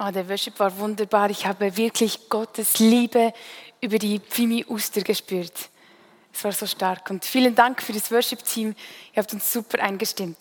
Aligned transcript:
Oh, 0.00 0.12
der 0.12 0.28
Worship 0.28 0.60
war 0.60 0.78
wunderbar. 0.78 1.28
Ich 1.28 1.44
habe 1.44 1.76
wirklich 1.76 2.28
Gottes 2.28 2.78
Liebe 2.78 3.32
über 3.80 3.98
die 3.98 4.20
Pfimi 4.20 4.64
Uster 4.68 5.00
gespürt. 5.00 5.70
Es 6.32 6.44
war 6.44 6.52
so 6.52 6.66
stark. 6.66 7.10
Und 7.10 7.24
vielen 7.24 7.56
Dank 7.56 7.82
für 7.82 7.92
das 7.92 8.12
Worship-Team. 8.12 8.76
Ihr 9.12 9.20
habt 9.20 9.32
uns 9.32 9.52
super 9.52 9.82
eingestimmt. 9.82 10.38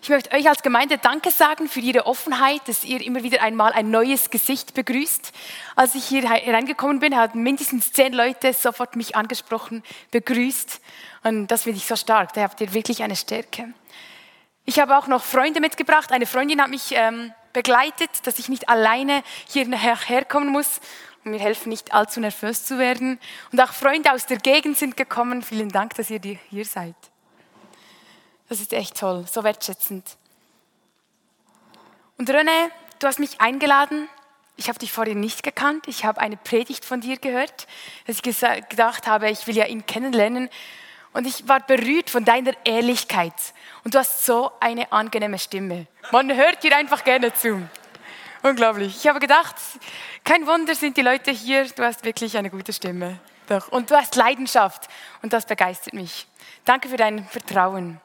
Ich 0.00 0.08
möchte 0.08 0.34
euch 0.34 0.48
als 0.48 0.62
Gemeinde 0.62 0.96
Danke 0.96 1.30
sagen 1.30 1.68
für 1.68 1.80
Ihre 1.80 2.06
Offenheit, 2.06 2.62
dass 2.68 2.84
ihr 2.84 3.04
immer 3.04 3.22
wieder 3.22 3.42
einmal 3.42 3.74
ein 3.74 3.90
neues 3.90 4.30
Gesicht 4.30 4.72
begrüßt. 4.72 5.30
Als 5.74 5.94
ich 5.94 6.06
hier 6.06 6.26
hereingekommen 6.30 6.98
bin, 6.98 7.16
hatten 7.16 7.42
mindestens 7.42 7.92
zehn 7.92 8.14
Leute 8.14 8.54
sofort 8.54 8.96
mich 8.96 9.14
angesprochen, 9.14 9.82
begrüßt. 10.10 10.80
Und 11.24 11.48
das 11.48 11.64
finde 11.64 11.76
ich 11.76 11.86
so 11.86 11.96
stark. 11.96 12.32
Da 12.32 12.40
habt 12.44 12.62
ihr 12.62 12.72
wirklich 12.72 13.02
eine 13.02 13.16
Stärke. 13.16 13.74
Ich 14.64 14.78
habe 14.78 14.96
auch 14.96 15.06
noch 15.06 15.22
Freunde 15.22 15.60
mitgebracht. 15.60 16.12
Eine 16.12 16.24
Freundin 16.24 16.62
hat 16.62 16.70
mich 16.70 16.92
ähm, 16.92 17.34
begleitet, 17.56 18.10
dass 18.24 18.38
ich 18.38 18.50
nicht 18.50 18.68
alleine 18.68 19.22
hierher 19.48 19.98
herkommen 19.98 20.50
muss 20.50 20.78
und 21.24 21.30
mir 21.30 21.40
helfen, 21.40 21.70
nicht 21.70 21.94
allzu 21.94 22.20
nervös 22.20 22.66
zu 22.66 22.78
werden. 22.78 23.18
Und 23.50 23.60
auch 23.62 23.72
Freunde 23.72 24.12
aus 24.12 24.26
der 24.26 24.36
Gegend 24.36 24.76
sind 24.76 24.94
gekommen. 24.94 25.40
Vielen 25.40 25.70
Dank, 25.70 25.94
dass 25.94 26.10
ihr 26.10 26.20
hier 26.20 26.64
seid. 26.66 26.94
Das 28.50 28.60
ist 28.60 28.74
echt 28.74 29.00
toll, 29.00 29.24
so 29.26 29.42
wertschätzend. 29.42 30.18
Und 32.18 32.28
René, 32.28 32.70
du 32.98 33.06
hast 33.06 33.20
mich 33.20 33.40
eingeladen. 33.40 34.10
Ich 34.56 34.68
habe 34.68 34.78
dich 34.78 34.92
vorher 34.92 35.14
nicht 35.14 35.42
gekannt. 35.42 35.88
Ich 35.88 36.04
habe 36.04 36.20
eine 36.20 36.36
Predigt 36.36 36.84
von 36.84 37.00
dir 37.00 37.16
gehört, 37.16 37.66
dass 38.06 38.16
ich 38.16 38.22
gedacht 38.68 39.06
habe, 39.06 39.30
ich 39.30 39.46
will 39.46 39.56
ja 39.56 39.64
ihn 39.64 39.86
kennenlernen. 39.86 40.50
Und 41.16 41.26
ich 41.26 41.48
war 41.48 41.60
berührt 41.60 42.10
von 42.10 42.26
deiner 42.26 42.52
Ehrlichkeit. 42.66 43.32
Und 43.84 43.94
du 43.94 43.98
hast 43.98 44.26
so 44.26 44.52
eine 44.60 44.92
angenehme 44.92 45.38
Stimme. 45.38 45.86
Man 46.12 46.30
hört 46.36 46.62
dir 46.62 46.76
einfach 46.76 47.04
gerne 47.04 47.32
zu. 47.32 47.66
Unglaublich. 48.42 48.94
Ich 48.94 49.08
habe 49.08 49.18
gedacht, 49.18 49.56
kein 50.24 50.46
Wunder 50.46 50.74
sind 50.74 50.94
die 50.98 51.00
Leute 51.00 51.30
hier. 51.30 51.66
Du 51.70 51.84
hast 51.84 52.04
wirklich 52.04 52.36
eine 52.36 52.50
gute 52.50 52.70
Stimme. 52.74 53.18
Doch. 53.48 53.68
Und 53.68 53.90
du 53.90 53.96
hast 53.96 54.14
Leidenschaft. 54.14 54.88
Und 55.22 55.32
das 55.32 55.46
begeistert 55.46 55.94
mich. 55.94 56.26
Danke 56.66 56.90
für 56.90 56.98
dein 56.98 57.26
Vertrauen. 57.28 57.98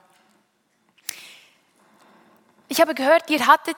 Ich 2.70 2.80
habe 2.80 2.96
gehört, 2.96 3.30
ihr 3.30 3.46
hattet 3.46 3.76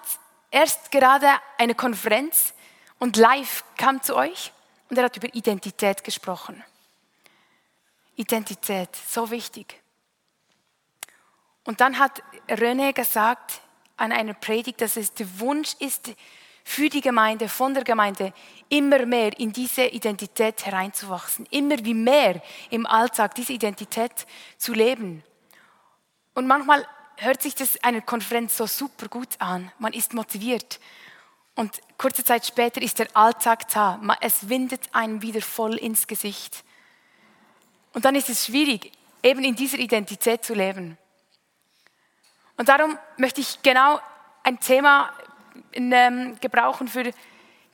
erst 0.51 0.91
gerade 0.91 1.27
eine 1.57 1.73
Konferenz 1.73 2.53
und 2.99 3.17
live 3.17 3.63
kam 3.77 3.99
zu 4.03 4.15
euch 4.15 4.51
und 4.91 4.97
er 4.99 5.05
hat 5.05 5.17
über 5.17 5.33
Identität 5.33 6.03
gesprochen. 6.03 6.63
Identität, 8.15 8.95
so 8.95 9.29
wichtig. 9.29 9.81
Und 11.63 11.81
dann 11.81 11.97
hat 11.97 12.21
René 12.47 12.93
gesagt 12.93 13.61
an 13.97 14.11
einer 14.11 14.33
Predigt, 14.33 14.81
dass 14.81 14.97
es 14.97 15.13
der 15.13 15.39
Wunsch 15.39 15.75
ist, 15.79 16.11
für 16.63 16.89
die 16.89 17.01
Gemeinde, 17.01 17.49
von 17.49 17.73
der 17.73 17.83
Gemeinde, 17.83 18.33
immer 18.69 19.05
mehr 19.05 19.37
in 19.37 19.51
diese 19.51 19.85
Identität 19.85 20.65
hereinzuwachsen, 20.65 21.45
immer 21.51 21.77
wie 21.83 21.93
mehr 21.93 22.41
im 22.69 22.85
Alltag 22.85 23.35
diese 23.35 23.53
Identität 23.53 24.25
zu 24.57 24.73
leben. 24.73 25.23
Und 26.33 26.47
manchmal 26.47 26.87
hört 27.17 27.41
sich 27.41 27.55
das 27.55 27.83
eine 27.83 28.01
Konferenz 28.01 28.57
so 28.57 28.65
super 28.65 29.07
gut 29.07 29.29
an. 29.39 29.71
Man 29.77 29.93
ist 29.93 30.13
motiviert. 30.13 30.79
Und 31.55 31.81
kurze 31.97 32.23
Zeit 32.23 32.45
später 32.45 32.81
ist 32.81 32.97
der 32.97 33.15
Alltag 33.15 33.67
da. 33.69 33.99
Es 34.21 34.49
windet 34.49 34.81
einem 34.93 35.21
wieder 35.21 35.41
voll 35.41 35.75
ins 35.75 36.07
Gesicht. 36.07 36.63
Und 37.93 38.05
dann 38.05 38.15
ist 38.15 38.29
es 38.29 38.45
schwierig, 38.45 38.91
eben 39.21 39.43
in 39.43 39.55
dieser 39.55 39.77
Identität 39.77 40.43
zu 40.43 40.53
leben. 40.53 40.97
Und 42.57 42.69
darum 42.69 42.97
möchte 43.17 43.41
ich 43.41 43.61
genau 43.61 43.99
ein 44.43 44.59
Thema 44.59 45.13
ähm, 45.73 46.37
gebrauchen 46.39 46.87
für 46.87 47.11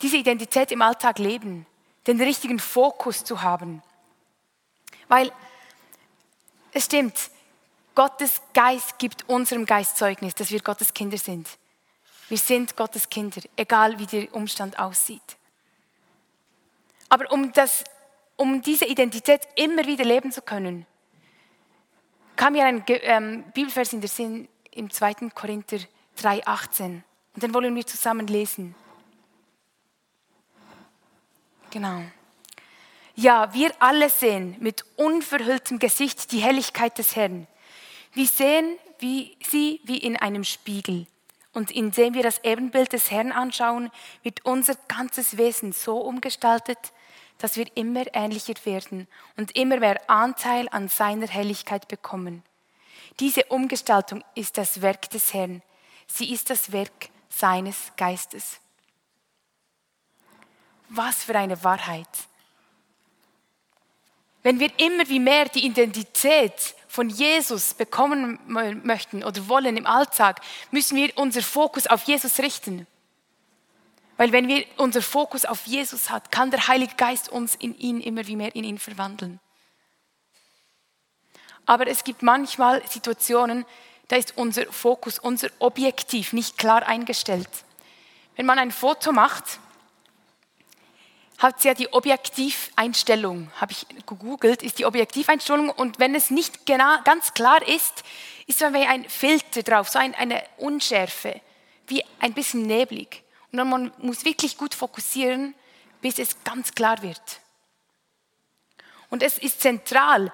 diese 0.02 0.18
Identität 0.18 0.72
im 0.72 0.82
Alltag 0.82 1.20
leben, 1.20 1.66
den 2.08 2.22
richtigen 2.22 2.60
Fokus 2.60 3.24
zu 3.24 3.42
haben. 3.42 3.82
Weil 5.08 5.32
es 6.72 6.86
stimmt, 6.86 7.32
Gottes 7.96 8.42
Geist 8.54 8.98
gibt 9.00 9.28
unserem 9.28 9.66
Geist 9.66 9.98
Zeugnis, 9.98 10.36
dass 10.36 10.52
wir 10.52 10.62
Gottes 10.62 10.94
Kinder 10.94 11.18
sind. 11.18 11.48
Wir 12.30 12.38
sind 12.38 12.78
Gottes 12.78 13.10
Kinder, 13.10 13.42
egal 13.58 13.98
wie 14.00 14.06
der 14.06 14.34
Umstand 14.34 14.80
aussieht. 14.80 15.38
Aber 17.10 17.32
um, 17.32 17.52
das, 17.52 17.84
um 18.40 18.62
diese 18.62 18.86
Identität 18.86 19.42
immer 19.56 19.86
wieder 19.86 20.06
leben 20.06 20.32
zu 20.32 20.42
können, 20.42 20.86
kam 22.38 22.54
mir 22.54 22.66
ein 22.66 22.84
ähm, 22.88 23.44
Bibelvers 23.54 23.92
in 23.92 24.00
den 24.00 24.08
Sinn 24.08 24.48
im 24.72 24.90
2. 24.90 25.30
Korinther 25.36 25.80
3,18. 26.18 27.02
Und 27.34 27.44
den 27.44 27.54
wollen 27.54 27.76
wir 27.76 27.86
zusammen 27.86 28.28
lesen. 28.28 28.76
Genau. 31.70 32.02
Ja, 33.16 33.54
wir 33.54 33.74
alle 33.80 34.10
sehen 34.10 34.56
mit 34.60 34.86
unverhülltem 34.96 35.78
Gesicht 35.78 36.32
die 36.32 36.40
Helligkeit 36.40 36.98
des 36.98 37.18
Herrn. 37.18 37.46
Wir 38.14 38.26
sehen 38.26 38.78
wie 39.00 39.38
sie 39.46 39.82
wie 39.84 39.98
in 39.98 40.16
einem 40.16 40.46
Spiegel. 40.46 41.08
Und 41.52 41.72
indem 41.72 42.14
wir 42.14 42.24
das 42.24 42.44
Ebenbild 42.44 42.94
des 42.94 43.12
Herrn 43.12 43.32
anschauen, 43.32 43.92
wird 44.24 44.46
unser 44.46 44.76
ganzes 44.88 45.38
Wesen 45.38 45.74
so 45.74 45.98
umgestaltet, 45.98 46.78
dass 47.40 47.56
wir 47.56 47.66
immer 47.76 48.04
ähnlicher 48.14 48.54
werden 48.66 49.08
und 49.36 49.56
immer 49.56 49.78
mehr 49.78 50.00
Anteil 50.10 50.68
an 50.70 50.88
seiner 50.88 51.28
Helligkeit 51.28 51.88
bekommen. 51.88 52.44
Diese 53.20 53.46
Umgestaltung 53.46 54.24
ist 54.36 54.58
das 54.58 54.82
Werk 54.82 55.10
des 55.10 55.34
Herrn. 55.34 55.62
Sie 56.08 56.32
ist 56.32 56.50
das 56.50 56.72
Werk 56.72 57.10
seines 57.30 57.92
Geistes. 57.98 58.60
Was 60.90 61.24
für 61.24 61.36
eine 61.36 61.64
Wahrheit. 61.64 62.08
Wenn 64.42 64.60
wir 64.60 64.72
immer 64.80 65.08
wie 65.10 65.20
mehr 65.20 65.46
die 65.46 65.66
Identität 65.66 66.76
von 66.88 67.10
Jesus 67.10 67.74
bekommen 67.74 68.40
möchten 68.48 69.24
oder 69.24 69.48
wollen 69.48 69.78
im 69.78 69.86
Alltag, 69.86 70.42
müssen 70.72 70.96
wir 70.96 71.12
unser 71.18 71.42
Fokus 71.42 71.88
auf 71.88 72.04
Jesus 72.04 72.40
richten. 72.40 72.88
Weil 74.20 74.34
wenn 74.34 74.50
wir 74.50 74.66
unser 74.76 75.02
Fokus 75.02 75.46
auf 75.46 75.66
Jesus 75.66 76.10
hat, 76.10 76.30
kann 76.30 76.52
der 76.52 76.68
Heilige 76.68 76.96
Geist 76.96 77.30
uns 77.30 77.56
in 77.56 77.74
ihn 77.80 78.02
immer 78.02 78.28
wie 78.28 78.36
mehr 78.36 78.54
in 78.54 78.66
ihn 78.66 78.78
verwandeln. 78.78 79.40
Aber 81.66 81.88
es 81.88 82.04
gibt 82.04 82.22
manchmal 82.22 82.86
Situationen, 82.86 83.66
da 84.10 84.18
ist 84.18 84.34
unser 84.36 84.70
Fokus, 84.74 85.20
unser 85.20 85.48
Objektiv 85.60 86.34
nicht 86.34 86.58
klar 86.58 86.86
eingestellt. 86.86 87.48
Wenn 88.36 88.46
man 88.46 88.60
ein 88.60 88.74
Foto 88.74 89.14
macht, 89.14 89.46
hat 91.38 91.64
ja 91.64 91.74
die 91.74 91.94
Objektiveinstellung, 91.94 93.50
habe 93.62 93.72
ich 93.72 93.88
gegoogelt, 94.06 94.64
ist 94.64 94.80
die 94.80 94.86
Objektiveinstellung 94.86 95.70
und 95.70 95.98
wenn 96.00 96.14
es 96.14 96.30
nicht 96.30 96.66
genau, 96.66 96.98
ganz 97.06 97.34
klar 97.34 97.66
ist, 97.66 98.04
ist 98.48 98.60
dann 98.60 98.76
ein 98.76 99.08
Filter 99.08 99.64
drauf, 99.64 99.88
so 99.88 99.98
ein, 99.98 100.14
eine 100.14 100.44
Unschärfe, 100.58 101.40
wie 101.88 102.04
ein 102.20 102.34
bisschen 102.34 102.64
neblig. 102.64 103.24
Dann 103.52 103.70
man 103.70 103.92
muss 103.98 104.26
wirklich 104.26 104.58
gut 104.58 104.76
fokussieren, 104.76 105.56
bis 106.02 106.20
es 106.20 106.44
ganz 106.44 106.74
klar 106.74 107.02
wird. 107.02 107.42
Und 109.10 109.24
es 109.24 109.38
ist 109.38 109.62
zentral, 109.62 110.32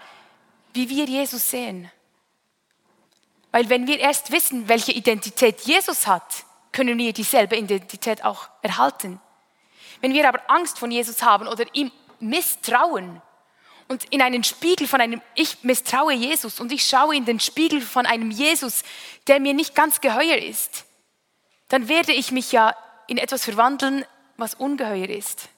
wie 0.73 0.89
wir 0.89 1.05
Jesus 1.05 1.49
sehen. 1.49 1.89
Weil 3.51 3.69
wenn 3.69 3.87
wir 3.87 3.99
erst 3.99 4.31
wissen, 4.31 4.67
welche 4.67 4.91
Identität 4.91 5.61
Jesus 5.61 6.07
hat, 6.07 6.43
können 6.73 6.97
wir 6.97 7.13
dieselbe 7.13 7.55
Identität 7.55 8.23
auch 8.25 8.49
erhalten. 8.61 9.21
Wenn 10.01 10.13
wir 10.13 10.27
aber 10.27 10.41
Angst 10.51 10.77
von 10.77 10.91
Jesus 10.91 11.23
haben 11.23 11.47
oder 11.47 11.63
ihm 11.73 11.89
misstrauen 12.19 13.21
und 13.87 14.03
in 14.11 14.21
einen 14.21 14.43
Spiegel 14.43 14.87
von 14.87 14.99
einem, 14.99 15.21
ich 15.35 15.63
misstraue 15.63 16.13
Jesus 16.13 16.59
und 16.59 16.71
ich 16.73 16.85
schaue 16.85 17.15
in 17.15 17.23
den 17.23 17.39
Spiegel 17.39 17.79
von 17.79 18.05
einem 18.05 18.29
Jesus, 18.29 18.83
der 19.27 19.39
mir 19.39 19.53
nicht 19.53 19.73
ganz 19.73 20.01
geheuer 20.01 20.37
ist, 20.37 20.83
dann 21.69 21.87
werde 21.87 22.11
ich 22.11 22.31
mich 22.31 22.51
ja 22.51 22.75
in 23.07 23.17
etwas 23.17 23.43
verwandeln, 23.43 24.05
was 24.37 24.55
ungeheuer 24.55 25.09
ist. 25.09 25.49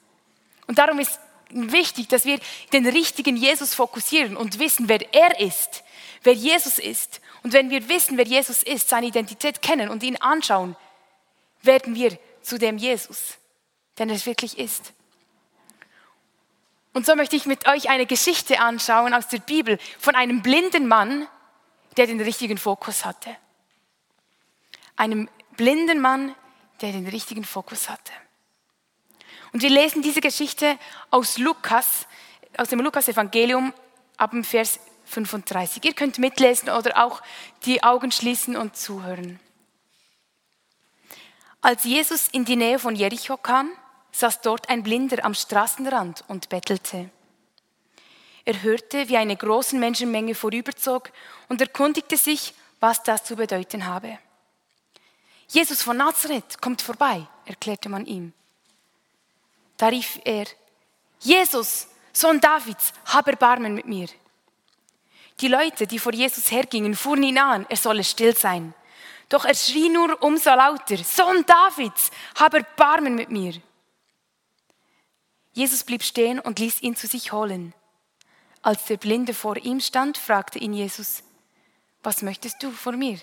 Und 0.66 0.78
darum 0.78 0.98
ist 0.98 1.18
wichtig, 1.50 2.08
dass 2.08 2.24
wir 2.24 2.38
den 2.72 2.86
richtigen 2.86 3.36
Jesus 3.36 3.74
fokussieren 3.74 4.36
und 4.36 4.58
wissen, 4.58 4.88
wer 4.88 5.14
er 5.14 5.40
ist, 5.40 5.82
wer 6.22 6.34
Jesus 6.34 6.78
ist. 6.78 7.20
Und 7.42 7.52
wenn 7.52 7.70
wir 7.70 7.88
wissen, 7.88 8.18
wer 8.18 8.26
Jesus 8.26 8.62
ist, 8.62 8.88
seine 8.88 9.06
Identität 9.06 9.62
kennen 9.62 9.88
und 9.88 10.02
ihn 10.02 10.16
anschauen, 10.16 10.76
werden 11.62 11.94
wir 11.94 12.18
zu 12.42 12.58
dem 12.58 12.78
Jesus 12.78 13.38
denn 13.98 14.10
es 14.10 14.26
wirklich 14.26 14.58
ist. 14.58 14.92
Und 16.92 17.06
so 17.06 17.14
möchte 17.14 17.36
ich 17.36 17.46
mit 17.46 17.68
euch 17.68 17.90
eine 17.90 18.06
Geschichte 18.06 18.60
anschauen 18.60 19.14
aus 19.14 19.28
der 19.28 19.38
Bibel 19.38 19.78
von 19.98 20.14
einem 20.14 20.42
blinden 20.42 20.88
Mann, 20.88 21.28
der 21.96 22.06
den 22.06 22.20
richtigen 22.20 22.58
Fokus 22.58 23.04
hatte. 23.04 23.36
Einem 24.96 25.28
blinden 25.56 26.00
Mann, 26.00 26.34
der 26.80 26.92
den 26.92 27.06
richtigen 27.06 27.44
Fokus 27.44 27.88
hatte. 27.88 28.12
Und 29.52 29.62
wir 29.62 29.70
lesen 29.70 30.02
diese 30.02 30.20
Geschichte 30.20 30.78
aus 31.10 31.38
Lukas, 31.38 32.06
aus 32.56 32.68
dem 32.68 32.80
Lukas-Evangelium 32.80 33.72
ab 34.16 34.32
dem 34.32 34.44
Vers 34.44 34.78
35. 35.06 35.84
Ihr 35.84 35.94
könnt 35.94 36.18
mitlesen 36.18 36.70
oder 36.70 37.04
auch 37.04 37.22
die 37.64 37.82
Augen 37.82 38.12
schließen 38.12 38.56
und 38.56 38.76
zuhören. 38.76 39.40
Als 41.60 41.84
Jesus 41.84 42.28
in 42.28 42.44
die 42.44 42.56
Nähe 42.56 42.78
von 42.78 42.94
Jericho 42.94 43.36
kam, 43.36 43.70
saß 44.12 44.40
dort 44.42 44.68
ein 44.68 44.82
Blinder 44.82 45.24
am 45.24 45.34
Straßenrand 45.34 46.24
und 46.28 46.48
bettelte. 46.48 47.10
Er 48.44 48.62
hörte, 48.62 49.08
wie 49.08 49.16
eine 49.16 49.36
große 49.36 49.76
Menschenmenge 49.76 50.34
vorüberzog 50.34 51.10
und 51.48 51.60
erkundigte 51.60 52.16
sich, 52.16 52.54
was 52.80 53.02
das 53.02 53.24
zu 53.24 53.36
bedeuten 53.36 53.86
habe. 53.86 54.18
Jesus 55.48 55.82
von 55.82 55.96
Nazareth 55.96 56.60
kommt 56.60 56.82
vorbei, 56.82 57.26
erklärte 57.46 57.88
man 57.88 58.04
ihm. 58.06 58.32
Da 59.78 59.88
rief 59.88 60.20
er, 60.24 60.46
Jesus, 61.20 61.88
Sohn 62.12 62.40
Davids, 62.40 62.92
hab 63.06 63.26
Erbarmen 63.28 63.74
mit 63.74 63.86
mir. 63.86 64.08
Die 65.40 65.48
Leute, 65.48 65.86
die 65.86 65.98
vor 65.98 66.12
Jesus 66.12 66.50
hergingen, 66.50 66.94
fuhren 66.94 67.22
ihn 67.22 67.38
an, 67.38 67.64
er 67.68 67.76
solle 67.76 68.04
still 68.04 68.36
sein. 68.36 68.74
Doch 69.28 69.44
er 69.44 69.54
schrie 69.54 69.88
nur 69.88 70.22
umso 70.22 70.50
lauter, 70.50 70.96
Sohn 70.98 71.44
Davids, 71.46 72.10
hab 72.34 72.54
Erbarmen 72.54 73.14
mit 73.14 73.30
mir. 73.30 73.54
Jesus 75.52 75.82
blieb 75.82 76.02
stehen 76.02 76.38
und 76.40 76.58
ließ 76.58 76.82
ihn 76.82 76.96
zu 76.96 77.06
sich 77.06 77.32
holen. 77.32 77.72
Als 78.62 78.84
der 78.84 78.96
Blinde 78.96 79.32
vor 79.32 79.56
ihm 79.56 79.80
stand, 79.80 80.18
fragte 80.18 80.58
ihn 80.58 80.72
Jesus, 80.72 81.22
was 82.02 82.22
möchtest 82.22 82.62
du 82.62 82.70
vor 82.70 82.92
mir? 82.92 83.18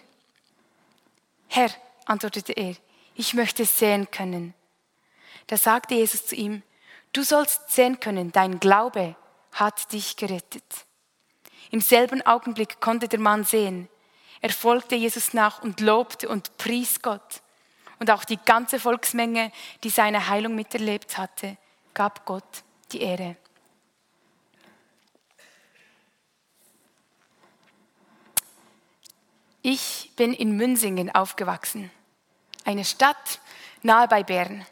Herr, 1.47 1.69
antwortete 2.05 2.53
er, 2.53 2.75
ich 3.15 3.33
möchte 3.33 3.65
sehen 3.65 4.09
können. 4.11 4.53
Da 5.47 5.57
sagte 5.57 5.95
Jesus 5.95 6.25
zu 6.27 6.35
ihm, 6.35 6.63
du 7.13 7.23
sollst 7.23 7.71
sehen 7.71 7.99
können, 7.99 8.31
dein 8.31 8.59
Glaube 8.59 9.15
hat 9.53 9.91
dich 9.93 10.17
gerettet. 10.17 10.63
Im 11.71 11.81
selben 11.81 12.21
Augenblick 12.25 12.79
konnte 12.79 13.07
der 13.07 13.19
Mann 13.19 13.43
sehen. 13.43 13.89
Er 14.41 14.51
folgte 14.51 14.95
Jesus 14.95 15.33
nach 15.33 15.61
und 15.61 15.79
lobte 15.79 16.27
und 16.27 16.57
pries 16.57 17.01
Gott. 17.01 17.41
Und 17.99 18.11
auch 18.11 18.25
die 18.25 18.37
ganze 18.37 18.79
Volksmenge, 18.79 19.51
die 19.83 19.89
seine 19.89 20.27
Heilung 20.27 20.55
miterlebt 20.55 21.17
hatte, 21.17 21.57
gab 21.93 22.25
Gott 22.25 22.63
die 22.91 23.01
Ehre. 23.01 23.37
Ich 29.67 30.11
bin 30.15 30.35
in 30.35 30.55
Münsingen 30.57 31.09
aufgewachsen, 31.09 31.89
eine 32.65 32.85
Stadt 32.85 33.39
nahe 33.81 34.07
bei 34.07 34.21
Bern. 34.21 34.63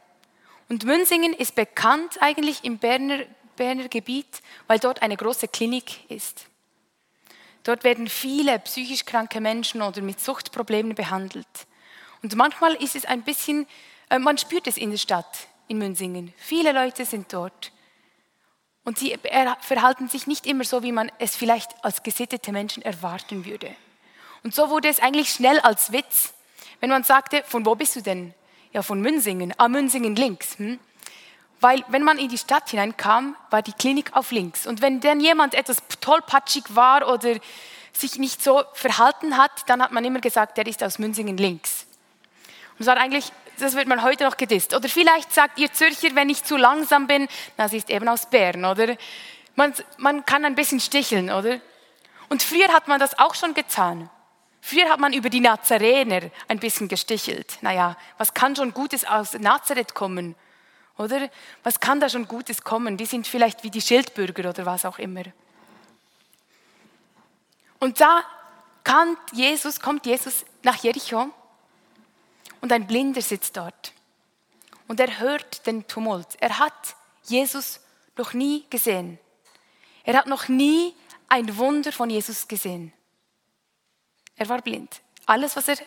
Und 0.69 0.85
Münsingen 0.85 1.33
ist 1.33 1.55
bekannt 1.55 2.19
eigentlich 2.21 2.63
im 2.63 2.77
Berner, 2.77 3.25
Berner 3.55 3.87
Gebiet, 3.87 4.43
weil 4.67 4.77
dort 4.77 5.01
eine 5.01 5.17
große 5.17 5.47
Klinik 5.47 6.07
ist. 6.11 6.45
Dort 7.63 7.83
werden 7.83 8.07
viele 8.07 8.59
psychisch 8.59 9.03
kranke 9.03 9.41
Menschen 9.41 9.81
oder 9.81 10.03
mit 10.03 10.19
Suchtproblemen 10.19 10.93
behandelt. 10.93 11.47
Und 12.21 12.35
manchmal 12.35 12.75
ist 12.75 12.95
es 12.95 13.05
ein 13.05 13.23
bisschen, 13.23 13.65
äh, 14.11 14.19
man 14.19 14.37
spürt 14.37 14.67
es 14.67 14.77
in 14.77 14.91
der 14.91 14.99
Stadt, 14.99 15.47
in 15.67 15.79
Münsingen. 15.79 16.35
Viele 16.37 16.71
Leute 16.71 17.05
sind 17.05 17.33
dort. 17.33 17.71
Und 18.83 18.99
sie 18.99 19.17
verhalten 19.59 20.07
sich 20.07 20.27
nicht 20.27 20.45
immer 20.45 20.65
so, 20.65 20.83
wie 20.83 20.91
man 20.91 21.11
es 21.17 21.35
vielleicht 21.35 21.83
als 21.83 22.03
gesittete 22.03 22.51
Menschen 22.51 22.83
erwarten 22.83 23.43
würde. 23.43 23.75
Und 24.43 24.53
so 24.53 24.69
wurde 24.69 24.89
es 24.89 24.99
eigentlich 24.99 25.29
schnell 25.29 25.59
als 25.59 25.91
Witz, 25.91 26.33
wenn 26.79 26.89
man 26.89 27.03
sagte, 27.03 27.43
von 27.47 27.65
wo 27.65 27.75
bist 27.75 27.95
du 27.95 28.01
denn? 28.01 28.33
Ja, 28.73 28.81
von 28.81 28.99
Münsingen. 28.99 29.53
Ah, 29.57 29.69
Münsingen 29.69 30.15
links. 30.15 30.57
Hm? 30.57 30.79
Weil 31.61 31.85
wenn 31.87 32.03
man 32.03 32.17
in 32.17 32.27
die 32.27 32.37
Stadt 32.37 32.69
hineinkam, 32.69 33.37
war 33.49 33.61
die 33.61 33.71
Klinik 33.71 34.13
auf 34.13 34.31
links. 34.31 34.67
Und 34.67 34.81
wenn 34.81 34.99
dann 34.99 35.21
jemand 35.21 35.53
etwas 35.53 35.77
tollpatschig 36.01 36.63
war 36.69 37.07
oder 37.07 37.37
sich 37.93 38.17
nicht 38.17 38.43
so 38.43 38.63
verhalten 38.73 39.37
hat, 39.37 39.51
dann 39.67 39.81
hat 39.81 39.93
man 39.93 40.03
immer 40.03 40.19
gesagt, 40.19 40.57
der 40.57 40.67
ist 40.67 40.83
aus 40.83 40.99
Münsingen 40.99 41.37
links. 41.37 41.85
Und 42.77 42.85
war 42.85 42.97
eigentlich, 42.97 43.31
das 43.59 43.75
wird 43.75 43.87
man 43.87 44.03
heute 44.03 44.25
noch 44.25 44.35
gedisst. 44.35 44.73
Oder 44.73 44.89
vielleicht 44.89 45.31
sagt 45.31 45.59
ihr 45.59 45.71
Zürcher, 45.71 46.15
wenn 46.15 46.29
ich 46.29 46.43
zu 46.43 46.57
langsam 46.57 47.07
bin, 47.07 47.29
na, 47.55 47.69
sie 47.69 47.77
ist 47.77 47.89
eben 47.89 48.09
aus 48.09 48.25
Bern, 48.25 48.65
oder? 48.65 48.97
Man, 49.55 49.73
man 49.97 50.25
kann 50.25 50.43
ein 50.43 50.55
bisschen 50.55 50.79
sticheln, 50.79 51.31
oder? 51.31 51.61
Und 52.27 52.43
früher 52.43 52.69
hat 52.69 52.89
man 52.89 52.99
das 52.99 53.17
auch 53.19 53.35
schon 53.35 53.53
getan. 53.53 54.09
Früher 54.65 54.89
hat 54.89 55.01
man 55.01 55.11
über 55.11 55.29
die 55.29 55.41
Nazarener 55.41 56.21
ein 56.47 56.57
bisschen 56.57 56.87
gestichelt. 56.87 57.57
Naja, 57.59 57.97
was 58.17 58.33
kann 58.33 58.55
schon 58.55 58.73
Gutes 58.73 59.03
aus 59.03 59.33
Nazareth 59.33 59.93
kommen? 59.93 60.35
Oder? 60.97 61.29
Was 61.63 61.81
kann 61.81 61.99
da 61.99 62.07
schon 62.07 62.29
Gutes 62.29 62.63
kommen? 62.63 62.95
Die 62.95 63.05
sind 63.05 63.27
vielleicht 63.27 63.65
wie 63.65 63.69
die 63.69 63.81
Schildbürger 63.81 64.49
oder 64.49 64.65
was 64.65 64.85
auch 64.85 64.99
immer. 64.99 65.23
Und 67.81 67.99
da 67.99 68.23
kommt 68.85 69.19
Jesus, 69.33 69.81
kommt 69.81 70.05
Jesus 70.05 70.45
nach 70.63 70.81
Jericho 70.81 71.29
und 72.61 72.71
ein 72.71 72.87
Blinder 72.87 73.21
sitzt 73.21 73.57
dort. 73.57 73.91
Und 74.87 75.01
er 75.01 75.19
hört 75.19 75.67
den 75.67 75.85
Tumult. 75.87 76.37
Er 76.39 76.57
hat 76.57 76.95
Jesus 77.25 77.81
noch 78.15 78.31
nie 78.31 78.63
gesehen. 78.69 79.19
Er 80.05 80.19
hat 80.19 80.27
noch 80.27 80.47
nie 80.47 80.95
ein 81.27 81.57
Wunder 81.57 81.91
von 81.91 82.09
Jesus 82.09 82.47
gesehen. 82.47 82.93
Er 84.35 84.49
war 84.49 84.61
blind. 84.61 85.01
Alles, 85.25 85.55
was 85.55 85.67
er 85.67 85.77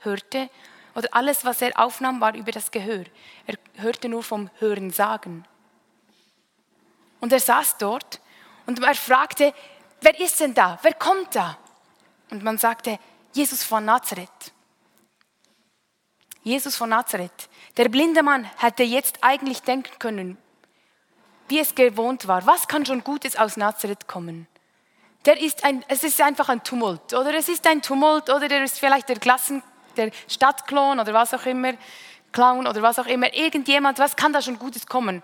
hörte 0.00 0.50
oder 0.94 1.08
alles, 1.12 1.44
was 1.44 1.62
er 1.62 1.78
aufnahm, 1.78 2.20
war 2.20 2.34
über 2.34 2.52
das 2.52 2.70
Gehör. 2.70 3.04
Er 3.46 3.56
hörte 3.76 4.08
nur 4.08 4.22
vom 4.22 4.50
Hören 4.58 4.90
sagen. 4.90 5.44
Und 7.20 7.32
er 7.32 7.40
saß 7.40 7.78
dort 7.78 8.20
und 8.66 8.82
er 8.82 8.94
fragte, 8.94 9.54
wer 10.00 10.18
ist 10.20 10.40
denn 10.40 10.54
da? 10.54 10.78
Wer 10.82 10.94
kommt 10.94 11.34
da? 11.34 11.56
Und 12.30 12.42
man 12.42 12.58
sagte, 12.58 12.98
Jesus 13.32 13.62
von 13.62 13.84
Nazareth. 13.84 14.52
Jesus 16.42 16.76
von 16.76 16.90
Nazareth. 16.90 17.48
Der 17.76 17.88
blinde 17.88 18.22
Mann 18.22 18.44
hätte 18.58 18.82
jetzt 18.82 19.22
eigentlich 19.22 19.62
denken 19.62 19.98
können, 19.98 20.36
wie 21.48 21.60
es 21.60 21.74
gewohnt 21.74 22.26
war. 22.26 22.44
Was 22.46 22.66
kann 22.66 22.84
schon 22.84 23.04
Gutes 23.04 23.36
aus 23.36 23.56
Nazareth 23.56 24.08
kommen? 24.08 24.48
Der 25.24 25.40
ist 25.40 25.64
ein, 25.64 25.84
es 25.88 26.02
ist 26.04 26.20
einfach 26.20 26.48
ein 26.48 26.62
Tumult. 26.62 27.14
Oder 27.14 27.34
es 27.34 27.48
ist 27.48 27.66
ein 27.66 27.82
Tumult, 27.82 28.28
oder 28.28 28.48
der 28.48 28.64
ist 28.64 28.78
vielleicht 28.78 29.08
der 29.08 29.18
Klassen, 29.18 29.62
der 29.96 30.10
Stadtklon 30.28 30.98
oder 30.98 31.12
was 31.14 31.34
auch 31.34 31.46
immer, 31.46 31.74
Clown 32.32 32.66
oder 32.66 32.82
was 32.82 32.98
auch 32.98 33.06
immer. 33.06 33.32
Irgendjemand, 33.34 33.98
was 33.98 34.16
kann 34.16 34.32
da 34.32 34.42
schon 34.42 34.58
Gutes 34.58 34.86
kommen? 34.86 35.22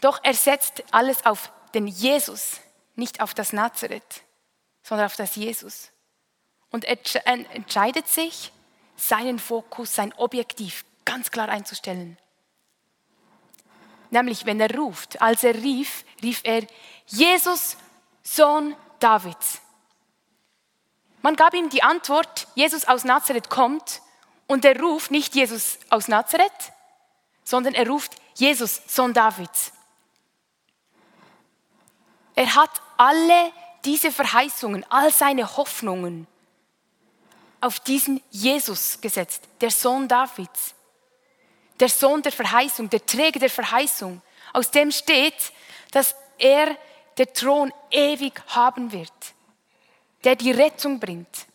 Doch 0.00 0.20
er 0.22 0.34
setzt 0.34 0.84
alles 0.90 1.24
auf 1.24 1.50
den 1.74 1.86
Jesus, 1.86 2.60
nicht 2.94 3.20
auf 3.20 3.34
das 3.34 3.52
Nazareth, 3.52 4.22
sondern 4.82 5.06
auf 5.06 5.16
das 5.16 5.34
Jesus. 5.36 5.90
Und 6.70 6.84
er 6.84 6.98
entscheidet 7.26 8.08
sich, 8.08 8.52
seinen 8.96 9.38
Fokus, 9.38 9.94
sein 9.94 10.12
Objektiv 10.14 10.84
ganz 11.04 11.30
klar 11.30 11.48
einzustellen. 11.48 12.16
Nämlich, 14.10 14.46
wenn 14.46 14.60
er 14.60 14.74
ruft, 14.74 15.20
als 15.20 15.44
er 15.44 15.54
rief, 15.54 16.04
rief 16.22 16.40
er, 16.44 16.66
Jesus, 17.06 17.76
Sohn 18.26 18.74
Davids. 18.98 19.60
Man 21.22 21.36
gab 21.36 21.54
ihm 21.54 21.70
die 21.70 21.84
Antwort, 21.84 22.48
Jesus 22.56 22.86
aus 22.86 23.04
Nazareth 23.04 23.48
kommt 23.48 24.02
und 24.48 24.64
er 24.64 24.78
ruft 24.80 25.12
nicht 25.12 25.34
Jesus 25.36 25.78
aus 25.90 26.08
Nazareth, 26.08 26.72
sondern 27.44 27.74
er 27.74 27.88
ruft 27.88 28.16
Jesus, 28.34 28.82
Sohn 28.88 29.14
Davids. 29.14 29.72
Er 32.34 32.54
hat 32.54 32.70
alle 32.96 33.52
diese 33.84 34.10
Verheißungen, 34.10 34.84
all 34.90 35.12
seine 35.12 35.56
Hoffnungen 35.56 36.26
auf 37.60 37.80
diesen 37.80 38.22
Jesus 38.30 39.00
gesetzt, 39.00 39.44
der 39.60 39.70
Sohn 39.70 40.08
Davids, 40.08 40.74
der 41.78 41.88
Sohn 41.88 42.22
der 42.22 42.32
Verheißung, 42.32 42.90
der 42.90 43.06
Träger 43.06 43.38
der 43.38 43.50
Verheißung, 43.50 44.20
aus 44.52 44.70
dem 44.70 44.90
steht, 44.90 45.52
dass 45.92 46.14
er 46.38 46.76
der 47.18 47.32
Thron 47.32 47.72
ewig 47.90 48.42
haben 48.48 48.92
wird, 48.92 49.12
der 50.24 50.36
die 50.36 50.50
Rettung 50.50 51.00
bringt. 51.00 51.46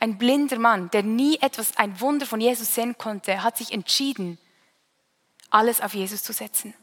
Ein 0.00 0.18
blinder 0.18 0.58
Mann, 0.58 0.90
der 0.90 1.02
nie 1.02 1.38
etwas, 1.40 1.76
ein 1.76 2.00
Wunder 2.00 2.26
von 2.26 2.40
Jesus 2.40 2.74
sehen 2.74 2.98
konnte, 2.98 3.42
hat 3.42 3.56
sich 3.56 3.72
entschieden, 3.72 4.38
alles 5.50 5.80
auf 5.80 5.94
Jesus 5.94 6.22
zu 6.22 6.32
setzen. 6.32 6.74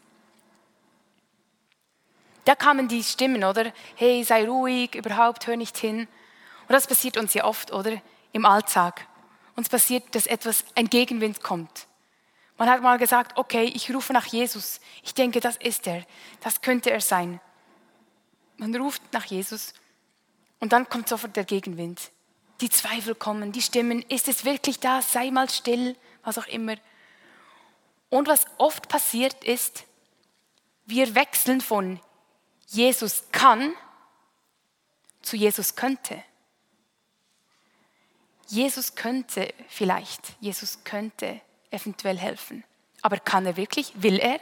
Da 2.45 2.55
kamen 2.55 2.87
die 2.87 3.03
Stimmen, 3.03 3.43
oder? 3.43 3.71
Hey, 3.95 4.23
sei 4.23 4.47
ruhig, 4.47 4.95
überhaupt, 4.95 5.45
hör 5.45 5.57
nicht 5.57 5.77
hin. 5.77 6.07
Und 6.67 6.73
das 6.73 6.87
passiert 6.87 7.17
uns 7.17 7.33
ja 7.33 7.45
oft, 7.45 7.71
oder? 7.71 8.01
Im 8.31 8.45
Alltag. 8.45 9.07
Uns 9.55 9.69
passiert, 9.69 10.15
dass 10.15 10.25
etwas, 10.25 10.63
ein 10.73 10.89
Gegenwind 10.89 11.43
kommt. 11.43 11.85
Man 12.61 12.69
hat 12.69 12.83
mal 12.83 12.99
gesagt, 12.99 13.39
okay, 13.39 13.63
ich 13.63 13.91
rufe 13.91 14.13
nach 14.13 14.27
Jesus. 14.27 14.81
Ich 15.01 15.15
denke, 15.15 15.39
das 15.39 15.57
ist 15.57 15.87
er. 15.87 16.05
Das 16.41 16.61
könnte 16.61 16.91
er 16.91 17.01
sein. 17.01 17.41
Man 18.57 18.75
ruft 18.75 19.01
nach 19.13 19.25
Jesus 19.25 19.73
und 20.59 20.71
dann 20.71 20.87
kommt 20.87 21.09
sofort 21.09 21.35
der 21.35 21.43
Gegenwind. 21.43 22.11
Die 22.59 22.69
Zweifel 22.69 23.15
kommen, 23.15 23.51
die 23.51 23.63
Stimmen, 23.63 24.03
ist 24.03 24.27
es 24.27 24.45
wirklich 24.45 24.79
da? 24.79 25.01
Sei 25.01 25.31
mal 25.31 25.49
still, 25.49 25.97
was 26.21 26.37
auch 26.37 26.45
immer. 26.45 26.75
Und 28.11 28.27
was 28.27 28.45
oft 28.59 28.87
passiert 28.89 29.43
ist, 29.43 29.85
wir 30.85 31.15
wechseln 31.15 31.61
von 31.61 31.99
Jesus 32.67 33.23
kann 33.31 33.73
zu 35.23 35.35
Jesus 35.35 35.75
könnte. 35.75 36.23
Jesus 38.49 38.93
könnte 38.93 39.51
vielleicht, 39.67 40.35
Jesus 40.39 40.83
könnte 40.83 41.41
eventuell 41.71 42.17
helfen. 42.17 42.63
Aber 43.01 43.17
kann 43.17 43.45
er 43.45 43.57
wirklich? 43.57 43.91
Will 43.95 44.19
er? 44.19 44.39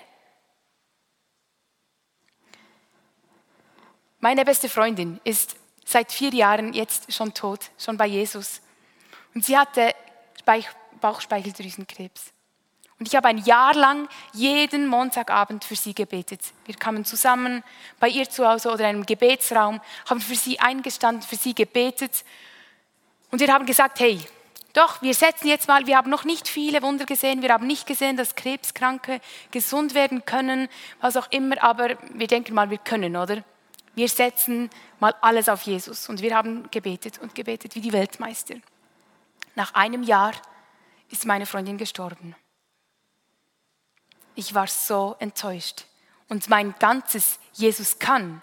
Meine 4.20 4.44
beste 4.44 4.68
Freundin 4.68 5.22
ist 5.24 5.56
seit 5.86 6.12
vier 6.12 6.32
Jahren 6.32 6.74
jetzt 6.74 7.14
schon 7.14 7.34
tot, 7.34 7.72
schon 7.78 7.96
bei 7.96 8.06
Jesus. 8.06 8.62
Und 9.34 9.46
sie 9.46 9.58
hatte 9.58 9.96
Bauchspeicheldrüsenkrebs. 11.00 12.34
Und 13.00 13.08
ich 13.08 13.16
habe 13.16 13.30
ein 13.30 13.38
Jahr 13.38 13.74
lang 13.76 14.10
jeden 14.34 14.86
Montagabend 14.88 15.64
für 15.64 15.78
sie 15.78 15.96
gebetet. 15.96 16.42
Wir 16.66 16.76
kamen 16.76 17.06
zusammen 17.06 17.64
bei 18.00 18.10
ihr 18.10 18.30
zu 18.30 18.46
Hause 18.46 18.70
oder 18.70 18.82
in 18.82 18.98
einem 18.98 19.06
Gebetsraum, 19.06 19.80
haben 20.10 20.20
für 20.20 20.36
sie 20.36 20.60
eingestanden, 20.60 21.26
für 21.26 21.38
sie 21.38 21.56
gebetet. 21.56 22.26
Und 23.32 23.40
wir 23.40 23.54
haben 23.54 23.66
gesagt, 23.66 24.02
hey, 24.02 24.20
doch, 24.74 25.02
wir 25.02 25.14
setzen 25.14 25.48
jetzt 25.48 25.68
mal, 25.68 25.88
wir 25.88 25.98
haben 25.98 26.12
noch 26.12 26.26
nicht 26.26 26.48
viele 26.48 26.82
Wunder 26.82 27.06
gesehen, 27.06 27.42
wir 27.42 27.52
haben 27.52 27.66
nicht 27.66 27.88
gesehen, 27.88 28.18
dass 28.18 28.36
Krebskranke 28.36 29.20
gesund 29.52 29.94
werden 29.96 30.26
können, 30.26 30.70
was 31.02 31.18
auch 31.18 31.32
immer, 31.32 31.62
aber 31.64 31.98
wir 32.14 32.28
denken 32.28 32.54
mal, 32.54 32.70
wir 32.70 32.78
können, 32.78 33.16
oder? 33.16 33.44
Wir 33.96 34.08
setzen 34.08 34.70
mal 35.00 35.16
alles 35.22 35.50
auf 35.50 35.64
Jesus. 35.64 36.08
Und 36.08 36.22
wir 36.22 36.36
haben 36.36 36.70
gebetet 36.72 37.20
und 37.20 37.36
gebetet 37.36 37.76
wie 37.76 37.82
die 37.82 37.92
Weltmeister. 37.92 38.56
Nach 39.56 39.74
einem 39.74 40.04
Jahr 40.04 40.34
ist 41.10 41.26
meine 41.26 41.46
Freundin 41.46 41.78
gestorben. 41.78 42.36
Ich 44.36 44.54
war 44.54 44.68
so 44.68 45.16
enttäuscht. 45.20 45.86
Und 46.30 46.48
mein 46.50 46.76
ganzes 46.80 47.40
Jesus 47.54 48.00
kann, 48.00 48.42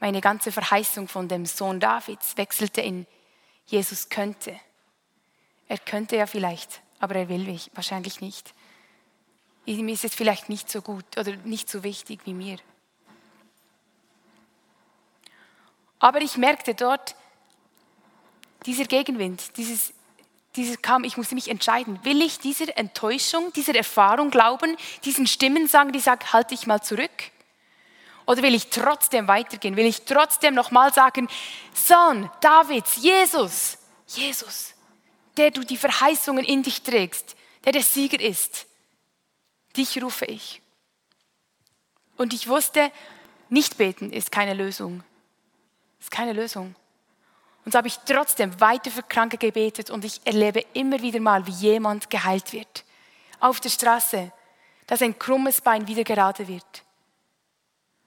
meine 0.00 0.20
ganze 0.20 0.50
Verheißung 0.50 1.06
von 1.06 1.28
dem 1.28 1.44
Sohn 1.44 1.78
Davids 1.78 2.36
wechselte 2.36 2.80
in 2.80 3.06
Jesus 3.66 4.08
könnte. 4.08 4.58
Er 5.68 5.78
könnte 5.78 6.16
ja 6.16 6.26
vielleicht, 6.26 6.80
aber 6.98 7.14
er 7.14 7.28
will 7.28 7.60
wahrscheinlich 7.74 8.20
nicht. 8.20 8.54
Ihm 9.66 9.88
ist 9.88 10.04
es 10.04 10.14
vielleicht 10.14 10.48
nicht 10.48 10.70
so 10.70 10.80
gut 10.80 11.04
oder 11.18 11.36
nicht 11.44 11.68
so 11.68 11.82
wichtig 11.82 12.20
wie 12.24 12.32
mir. 12.32 12.56
Aber 15.98 16.20
ich 16.22 16.36
merkte 16.36 16.74
dort, 16.74 17.14
dieser 18.64 18.84
Gegenwind, 18.84 19.56
dieses, 19.56 19.92
dieses 20.56 20.80
kam, 20.80 21.04
ich 21.04 21.16
musste 21.16 21.34
mich 21.34 21.48
entscheiden, 21.48 22.02
will 22.04 22.22
ich 22.22 22.38
dieser 22.38 22.76
Enttäuschung, 22.78 23.52
dieser 23.52 23.74
Erfahrung 23.74 24.30
glauben, 24.30 24.76
diesen 25.04 25.26
Stimmen 25.26 25.66
sagen, 25.66 25.92
die 25.92 26.00
sagen, 26.00 26.32
halte 26.32 26.54
ich 26.54 26.66
mal 26.66 26.82
zurück? 26.82 27.10
Oder 28.26 28.42
will 28.42 28.54
ich 28.54 28.68
trotzdem 28.68 29.28
weitergehen? 29.28 29.76
Will 29.76 29.86
ich 29.86 30.02
trotzdem 30.02 30.54
nochmal 30.54 30.92
sagen, 30.92 31.28
Sohn 31.74 32.30
Davids, 32.40 32.96
Jesus, 32.96 33.78
Jesus, 34.06 34.74
der 35.38 35.50
du 35.50 35.64
die 35.64 35.76
Verheißungen 35.76 36.44
in 36.44 36.62
dich 36.62 36.82
trägst, 36.82 37.36
der 37.64 37.72
der 37.72 37.82
Sieger 37.82 38.20
ist. 38.20 38.66
Dich 39.76 40.02
rufe 40.02 40.24
ich. 40.24 40.60
Und 42.16 42.34
ich 42.34 42.48
wusste, 42.48 42.90
nicht 43.48 43.78
beten 43.78 44.12
ist 44.12 44.32
keine 44.32 44.54
Lösung. 44.54 45.04
Ist 46.00 46.10
keine 46.10 46.32
Lösung. 46.32 46.74
Und 47.64 47.72
so 47.72 47.78
habe 47.78 47.88
ich 47.88 47.98
trotzdem 47.98 48.60
weiter 48.60 48.90
für 48.90 49.02
Kranke 49.02 49.38
gebetet 49.38 49.90
und 49.90 50.04
ich 50.04 50.20
erlebe 50.24 50.64
immer 50.72 51.00
wieder 51.00 51.20
mal, 51.20 51.46
wie 51.46 51.52
jemand 51.52 52.10
geheilt 52.10 52.52
wird. 52.52 52.84
Auf 53.40 53.60
der 53.60 53.68
Straße, 53.68 54.32
dass 54.86 55.02
ein 55.02 55.18
krummes 55.18 55.60
Bein 55.60 55.86
wieder 55.86 56.02
gerade 56.02 56.48
wird. 56.48 56.82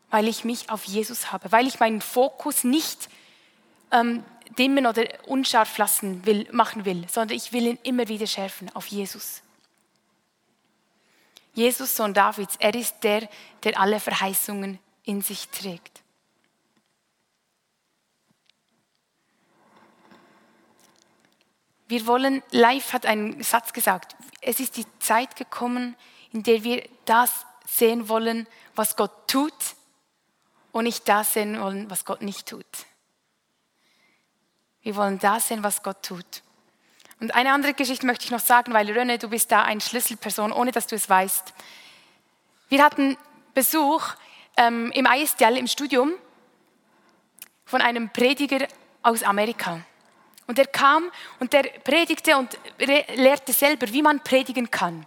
Weil 0.09 0.27
ich 0.27 0.43
mich 0.43 0.69
auf 0.69 0.83
Jesus 0.85 1.31
habe, 1.31 1.51
weil 1.51 1.67
ich 1.67 1.79
meinen 1.79 2.01
Fokus 2.01 2.63
nicht 2.63 3.07
ähm, 3.91 4.25
dimmen 4.57 4.85
oder 4.85 5.05
unscharf 5.27 5.77
lassen 5.77 6.25
will, 6.25 6.47
machen 6.51 6.85
will, 6.85 7.05
sondern 7.09 7.37
ich 7.37 7.53
will 7.53 7.67
ihn 7.67 7.79
immer 7.83 8.07
wieder 8.07 8.27
schärfen 8.27 8.73
auf 8.75 8.87
Jesus. 8.87 9.41
Jesus, 11.53 11.95
Sohn 11.95 12.13
Davids, 12.13 12.55
er 12.59 12.73
ist 12.75 13.03
der, 13.03 13.27
der 13.63 13.79
alle 13.79 13.99
Verheißungen 13.99 14.79
in 15.03 15.21
sich 15.21 15.49
trägt. 15.49 16.01
Wir 21.87 22.07
wollen, 22.07 22.41
Live 22.51 22.93
hat 22.93 23.05
einen 23.05 23.43
Satz 23.43 23.73
gesagt, 23.73 24.15
es 24.39 24.61
ist 24.61 24.77
die 24.77 24.85
Zeit 24.99 25.35
gekommen, 25.35 25.97
in 26.31 26.43
der 26.43 26.63
wir 26.63 26.87
das 27.03 27.45
sehen 27.67 28.07
wollen, 28.07 28.47
was 28.75 28.95
Gott 28.95 29.27
tut 29.27 29.53
und 30.71 30.85
nicht 30.85 31.07
das 31.09 31.33
sehen 31.33 31.59
wollen, 31.59 31.89
was 31.89 32.05
Gott 32.05 32.21
nicht 32.21 32.47
tut. 32.47 32.65
Wir 34.83 34.95
wollen 34.95 35.19
das 35.19 35.47
sehen, 35.47 35.63
was 35.63 35.83
Gott 35.83 36.03
tut. 36.03 36.43
Und 37.19 37.35
eine 37.35 37.53
andere 37.53 37.73
Geschichte 37.73 38.05
möchte 38.05 38.25
ich 38.25 38.31
noch 38.31 38.39
sagen, 38.39 38.73
weil 38.73 38.89
Rönne, 38.91 39.19
du 39.19 39.29
bist 39.29 39.51
da 39.51 39.61
eine 39.61 39.79
Schlüsselperson, 39.79 40.51
ohne 40.51 40.71
dass 40.71 40.87
du 40.87 40.95
es 40.95 41.07
weißt. 41.07 41.53
Wir 42.69 42.83
hatten 42.83 43.15
Besuch 43.53 44.03
ähm, 44.57 44.91
im 44.93 45.05
ISDL 45.05 45.57
im 45.57 45.67
Studium 45.67 46.13
von 47.65 47.81
einem 47.81 48.09
Prediger 48.09 48.67
aus 49.03 49.23
Amerika. 49.23 49.81
Und 50.47 50.57
er 50.57 50.67
kam 50.67 51.11
und 51.39 51.53
er 51.53 51.63
predigte 51.63 52.37
und 52.37 52.57
lehrte 52.79 53.53
selber, 53.53 53.87
wie 53.93 54.01
man 54.01 54.19
predigen 54.21 54.69
kann. 54.69 55.05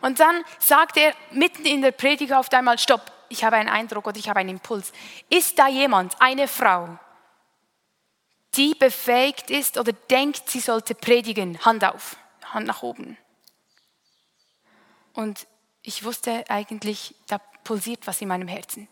Und 0.00 0.18
dann 0.18 0.44
sagte 0.58 1.00
er 1.00 1.14
mitten 1.30 1.64
in 1.64 1.82
der 1.82 1.92
Predigt 1.92 2.32
auf 2.32 2.52
einmal, 2.52 2.78
stopp, 2.78 3.12
ich 3.28 3.44
habe 3.44 3.56
einen 3.56 3.68
Eindruck 3.68 4.06
oder 4.06 4.16
ich 4.18 4.28
habe 4.28 4.40
einen 4.40 4.50
Impuls. 4.50 4.92
Ist 5.28 5.58
da 5.58 5.68
jemand, 5.68 6.20
eine 6.20 6.48
Frau, 6.48 6.98
die 8.56 8.74
befähigt 8.74 9.50
ist 9.50 9.78
oder 9.78 9.92
denkt, 9.92 10.50
sie 10.50 10.60
sollte 10.60 10.94
predigen, 10.94 11.58
Hand 11.64 11.84
auf, 11.84 12.16
Hand 12.44 12.66
nach 12.66 12.82
oben. 12.82 13.16
Und 15.12 15.46
ich 15.82 16.04
wusste 16.04 16.44
eigentlich, 16.48 17.14
da 17.26 17.38
pulsiert 17.64 18.06
was 18.06 18.20
in 18.20 18.28
meinem 18.28 18.48
Herzen. 18.48 18.88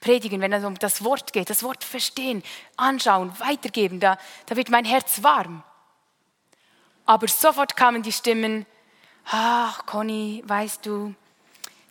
Predigen, 0.00 0.40
wenn 0.40 0.52
es 0.52 0.64
um 0.64 0.78
das 0.78 1.04
Wort 1.04 1.32
geht, 1.32 1.50
das 1.50 1.62
Wort 1.62 1.84
verstehen, 1.84 2.42
anschauen, 2.76 3.38
weitergeben, 3.38 4.00
da, 4.00 4.18
da 4.46 4.56
wird 4.56 4.70
mein 4.70 4.84
Herz 4.84 5.22
warm. 5.22 5.62
Aber 7.04 7.28
sofort 7.28 7.76
kamen 7.76 8.02
die 8.02 8.12
Stimmen, 8.12 8.64
ach 9.26 9.84
Conny, 9.84 10.42
weißt 10.46 10.86
du, 10.86 11.14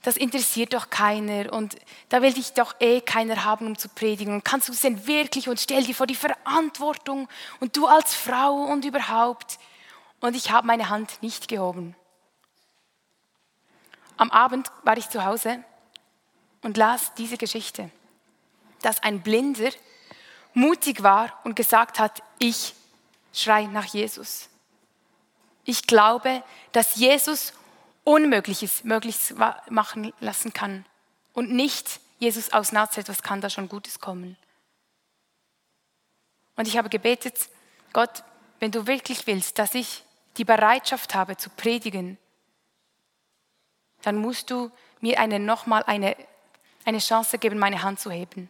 das 0.10 0.18
interessiert 0.18 0.74
doch 0.74 0.90
keiner 0.90 1.54
und 1.54 1.76
da 2.10 2.24
will 2.24 2.34
dich 2.34 2.54
doch 2.54 2.74
eh 2.80 3.00
keiner 3.00 3.46
haben, 3.46 3.68
um 3.68 3.78
zu 3.78 3.90
predigen. 3.90 4.34
Und 4.34 4.44
kannst 4.44 4.68
du 4.68 4.74
es 4.74 4.82
denn 4.82 5.06
wirklich 5.06 5.48
und 5.48 5.60
stell 5.60 5.84
dir 5.84 5.94
vor 5.94 6.08
die 6.08 6.16
Verantwortung 6.16 7.30
und 7.60 7.78
du 7.78 7.86
als 7.86 8.16
Frau 8.16 8.56
und 8.56 8.86
überhaupt. 8.86 9.60
Und 10.20 10.36
ich 10.36 10.50
habe 10.50 10.66
meine 10.66 10.90
Hand 10.90 11.22
nicht 11.22 11.48
gehoben. 11.48 11.96
Am 14.18 14.32
Abend 14.32 14.72
war 14.84 14.98
ich 14.98 15.08
zu 15.10 15.24
Hause 15.24 15.64
und 16.64 16.76
las 16.76 17.14
diese 17.14 17.38
Geschichte, 17.38 17.92
dass 18.82 19.04
ein 19.04 19.22
Blinder 19.22 19.70
mutig 20.56 21.04
war 21.04 21.40
und 21.44 21.56
gesagt 21.56 22.00
hat, 22.00 22.24
ich 22.40 22.74
schrei 23.32 23.68
nach 23.68 23.86
Jesus. 23.86 24.50
Ich 25.66 25.86
glaube, 25.86 26.42
dass 26.72 26.96
Jesus 26.96 27.54
Unmögliches 28.10 28.84
möglich 28.84 29.36
machen 29.70 30.12
lassen 30.20 30.52
kann. 30.52 30.84
Und 31.34 31.52
nicht 31.52 32.00
Jesus 32.18 32.52
aus 32.52 32.72
Nazareth, 32.72 33.08
was 33.08 33.22
kann 33.22 33.40
da 33.40 33.52
schon 33.52 33.70
Gutes 33.70 34.00
kommen? 34.00 34.36
Und 36.56 36.68
ich 36.68 36.76
habe 36.76 36.90
gebetet, 36.90 37.50
Gott, 37.94 38.24
wenn 38.60 38.72
du 38.72 38.88
wirklich 38.88 39.28
willst, 39.28 39.60
dass 39.60 39.76
ich 39.76 40.04
die 40.38 40.44
Bereitschaft 40.44 41.14
habe 41.14 41.38
zu 41.38 41.52
predigen, 41.52 42.18
dann 44.02 44.16
musst 44.16 44.50
du 44.50 44.72
mir 45.02 45.20
eine, 45.20 45.40
nochmal 45.40 45.84
eine, 45.84 46.16
eine 46.86 46.98
Chance 46.98 47.38
geben, 47.38 47.60
meine 47.60 47.84
Hand 47.84 48.00
zu 48.00 48.10
heben. 48.10 48.50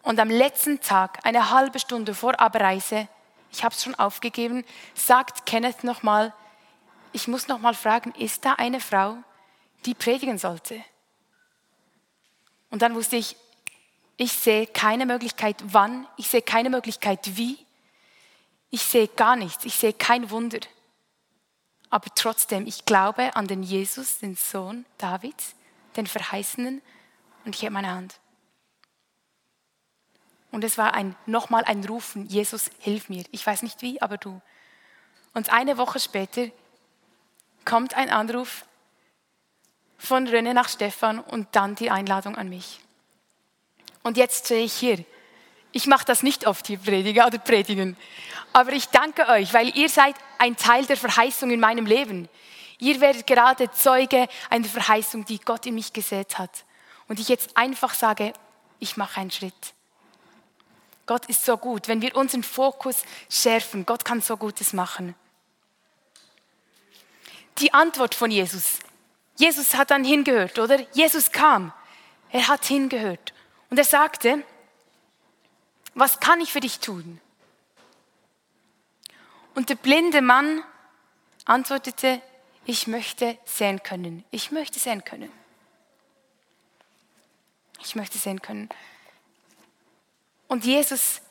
Und 0.00 0.18
am 0.18 0.30
letzten 0.30 0.80
Tag, 0.80 1.18
eine 1.26 1.50
halbe 1.50 1.78
Stunde 1.78 2.14
vor 2.14 2.40
Abreise, 2.40 3.06
ich 3.52 3.64
habe 3.64 3.74
es 3.74 3.84
schon 3.84 3.94
aufgegeben, 3.96 4.64
sagt 4.94 5.44
Kenneth 5.44 5.84
nochmal, 5.84 6.32
ich 7.16 7.28
muss 7.28 7.48
noch 7.48 7.60
mal 7.60 7.72
fragen, 7.72 8.12
ist 8.12 8.44
da 8.44 8.52
eine 8.52 8.78
Frau, 8.78 9.16
die 9.86 9.94
predigen 9.94 10.36
sollte? 10.36 10.84
Und 12.68 12.82
dann 12.82 12.94
wusste 12.94 13.16
ich, 13.16 13.36
ich 14.18 14.32
sehe 14.32 14.66
keine 14.66 15.06
Möglichkeit 15.06 15.56
wann, 15.64 16.06
ich 16.18 16.28
sehe 16.28 16.42
keine 16.42 16.68
Möglichkeit 16.68 17.38
wie, 17.38 17.58
ich 18.68 18.82
sehe 18.82 19.08
gar 19.08 19.34
nichts, 19.34 19.64
ich 19.64 19.74
sehe 19.74 19.94
kein 19.94 20.28
Wunder. 20.28 20.60
Aber 21.88 22.14
trotzdem, 22.14 22.66
ich 22.66 22.84
glaube 22.84 23.34
an 23.34 23.46
den 23.46 23.62
Jesus, 23.62 24.18
den 24.18 24.36
Sohn 24.36 24.84
Davids, 24.98 25.54
den 25.96 26.06
Verheißenen, 26.06 26.82
und 27.46 27.56
ich 27.56 27.62
habe 27.62 27.72
meine 27.72 27.92
Hand. 27.92 28.20
Und 30.50 30.64
es 30.64 30.76
war 30.76 30.92
ein, 30.92 31.16
nochmal 31.24 31.64
ein 31.64 31.82
Rufen, 31.82 32.26
Jesus, 32.26 32.70
hilf 32.78 33.08
mir. 33.08 33.24
Ich 33.30 33.46
weiß 33.46 33.62
nicht 33.62 33.80
wie, 33.80 34.02
aber 34.02 34.18
du. 34.18 34.42
Und 35.32 35.50
eine 35.50 35.78
Woche 35.78 35.98
später 35.98 36.50
kommt 37.66 37.94
ein 37.94 38.08
Anruf 38.08 38.64
von 39.98 40.26
René 40.26 40.54
nach 40.54 40.70
Stefan 40.70 41.18
und 41.18 41.48
dann 41.52 41.74
die 41.74 41.90
Einladung 41.90 42.36
an 42.36 42.48
mich. 42.48 42.80
Und 44.02 44.16
jetzt 44.16 44.46
stehe 44.46 44.64
ich 44.64 44.72
hier 44.72 45.04
Ich 45.72 45.86
mache 45.86 46.06
das 46.06 46.22
nicht 46.22 46.46
oft 46.46 46.68
hier 46.68 46.78
predigen 46.78 47.26
oder 47.26 47.38
predigen. 47.38 47.96
Aber 48.54 48.72
ich 48.72 48.88
danke 48.88 49.28
euch, 49.28 49.52
weil 49.52 49.76
ihr 49.76 49.90
seid 49.90 50.14
ein 50.38 50.56
Teil 50.56 50.86
der 50.86 50.96
Verheißung 50.96 51.50
in 51.50 51.60
meinem 51.60 51.84
Leben. 51.84 52.28
Ihr 52.78 53.00
werdet 53.00 53.26
gerade 53.26 53.70
Zeuge 53.72 54.28
einer 54.48 54.68
Verheißung, 54.68 55.24
die 55.24 55.38
Gott 55.38 55.66
in 55.66 55.74
mich 55.74 55.92
gesät 55.92 56.38
hat. 56.38 56.64
Und 57.08 57.20
ich 57.20 57.28
jetzt 57.28 57.56
einfach 57.56 57.94
sage, 57.94 58.32
ich 58.78 58.96
mache 58.96 59.20
einen 59.20 59.30
Schritt. 59.30 59.74
Gott 61.04 61.26
ist 61.26 61.44
so 61.44 61.56
gut, 61.56 61.88
wenn 61.88 62.00
wir 62.00 62.16
unseren 62.16 62.42
Fokus 62.42 63.02
schärfen. 63.28 63.86
Gott 63.86 64.04
kann 64.04 64.20
so 64.20 64.36
Gutes 64.36 64.72
machen. 64.72 65.14
Die 67.58 67.72
Antwort 67.72 68.14
von 68.14 68.30
Jesus. 68.30 68.78
Jesus 69.36 69.74
hat 69.74 69.90
dann 69.90 70.04
hingehört, 70.04 70.58
oder? 70.58 70.80
Jesus 70.92 71.32
kam. 71.32 71.72
Er 72.30 72.48
hat 72.48 72.64
hingehört. 72.64 73.32
Und 73.70 73.78
er 73.78 73.84
sagte, 73.84 74.42
was 75.94 76.20
kann 76.20 76.40
ich 76.40 76.52
für 76.52 76.60
dich 76.60 76.80
tun? 76.80 77.20
Und 79.54 79.70
der 79.70 79.76
blinde 79.76 80.20
Mann 80.20 80.62
antwortete, 81.46 82.20
ich 82.66 82.86
möchte 82.86 83.38
sehen 83.44 83.82
können. 83.82 84.24
Ich 84.30 84.50
möchte 84.50 84.78
sehen 84.78 85.04
können. 85.04 85.32
Ich 87.80 87.94
möchte 87.94 88.18
sehen 88.18 88.42
können. 88.42 88.68
Und 90.48 90.64
Jesus 90.64 91.22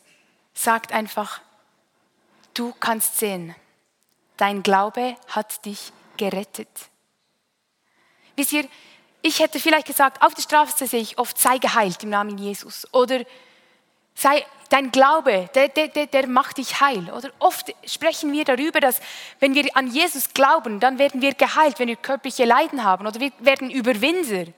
sagt 0.54 0.92
einfach, 0.92 1.42
du 2.54 2.74
kannst 2.80 3.18
sehen. 3.18 3.56
Dein 4.38 4.64
Glaube 4.64 5.18
hat 5.28 5.66
dich 5.66 5.92
gerettet. 6.18 6.70
Wisst 8.36 8.54
ihr, 8.54 8.68
ich 9.22 9.40
hätte 9.40 9.60
vielleicht 9.60 9.88
gesagt, 9.88 10.22
auf 10.22 10.34
der 10.34 10.44
Straße 10.44 10.86
sehe 10.88 11.02
ich 11.02 11.18
oft, 11.18 11.38
sei 11.40 11.58
geheilt 11.58 12.04
im 12.04 12.10
Namen 12.10 12.38
Jesus. 12.38 12.88
Oder 12.94 13.24
sei, 14.14 14.46
dein 14.70 14.92
Glaube, 14.92 15.50
der, 15.56 15.70
der, 15.70 16.08
der 16.08 16.28
macht 16.28 16.58
dich 16.58 16.80
heil. 16.80 17.12
Oder 17.12 17.32
oft 17.40 17.74
sprechen 17.86 18.32
wir 18.32 18.46
darüber, 18.46 18.80
dass 18.80 19.02
wenn 19.40 19.56
wir 19.56 19.76
an 19.76 19.88
Jesus 19.88 20.34
glauben, 20.34 20.80
dann 20.80 21.00
werden 21.00 21.22
wir 21.22 21.34
geheilt, 21.34 21.80
wenn 21.80 21.88
wir 21.88 21.96
körperliche 21.96 22.46
Leiden 22.46 22.84
haben. 22.84 23.08
Oder 23.08 23.20
wir 23.20 23.32
werden 23.40 23.72
Überwinder. 23.72 24.52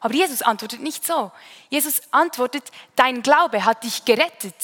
Aber 0.00 0.14
Jesus 0.14 0.42
antwortet 0.42 0.80
nicht 0.80 1.04
so. 1.04 1.30
Jesus 1.68 2.00
antwortet, 2.10 2.70
dein 2.96 3.22
Glaube 3.22 3.64
hat 3.64 3.84
dich 3.84 4.04
gerettet. 4.04 4.54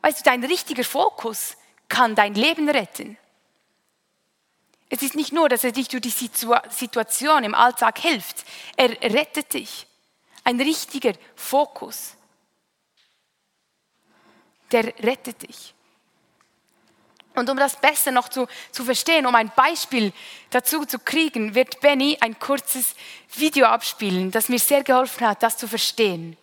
Weißt 0.00 0.20
du, 0.20 0.24
dein 0.24 0.44
richtiger 0.44 0.84
Fokus 0.84 1.56
kann 1.88 2.14
dein 2.14 2.34
Leben 2.34 2.68
retten. 2.68 3.16
Es 4.94 5.02
ist 5.02 5.16
nicht 5.16 5.32
nur, 5.32 5.48
dass 5.48 5.64
er 5.64 5.72
dich 5.72 5.88
durch 5.88 6.02
die 6.02 6.30
Situation 6.70 7.42
im 7.42 7.56
Alltag 7.56 7.98
hilft, 7.98 8.44
er 8.76 8.90
rettet 8.90 9.52
dich. 9.52 9.88
Ein 10.44 10.60
richtiger 10.60 11.14
Fokus, 11.34 12.14
der 14.70 14.84
rettet 15.02 15.42
dich. 15.42 15.74
Und 17.34 17.50
um 17.50 17.56
das 17.56 17.74
besser 17.74 18.12
noch 18.12 18.28
zu, 18.28 18.46
zu 18.70 18.84
verstehen, 18.84 19.26
um 19.26 19.34
ein 19.34 19.50
Beispiel 19.56 20.12
dazu 20.50 20.84
zu 20.84 21.00
kriegen, 21.00 21.56
wird 21.56 21.80
Benny 21.80 22.16
ein 22.20 22.38
kurzes 22.38 22.94
Video 23.34 23.66
abspielen, 23.66 24.30
das 24.30 24.48
mir 24.48 24.60
sehr 24.60 24.84
geholfen 24.84 25.26
hat, 25.26 25.42
das 25.42 25.56
zu 25.56 25.66
verstehen. 25.66 26.36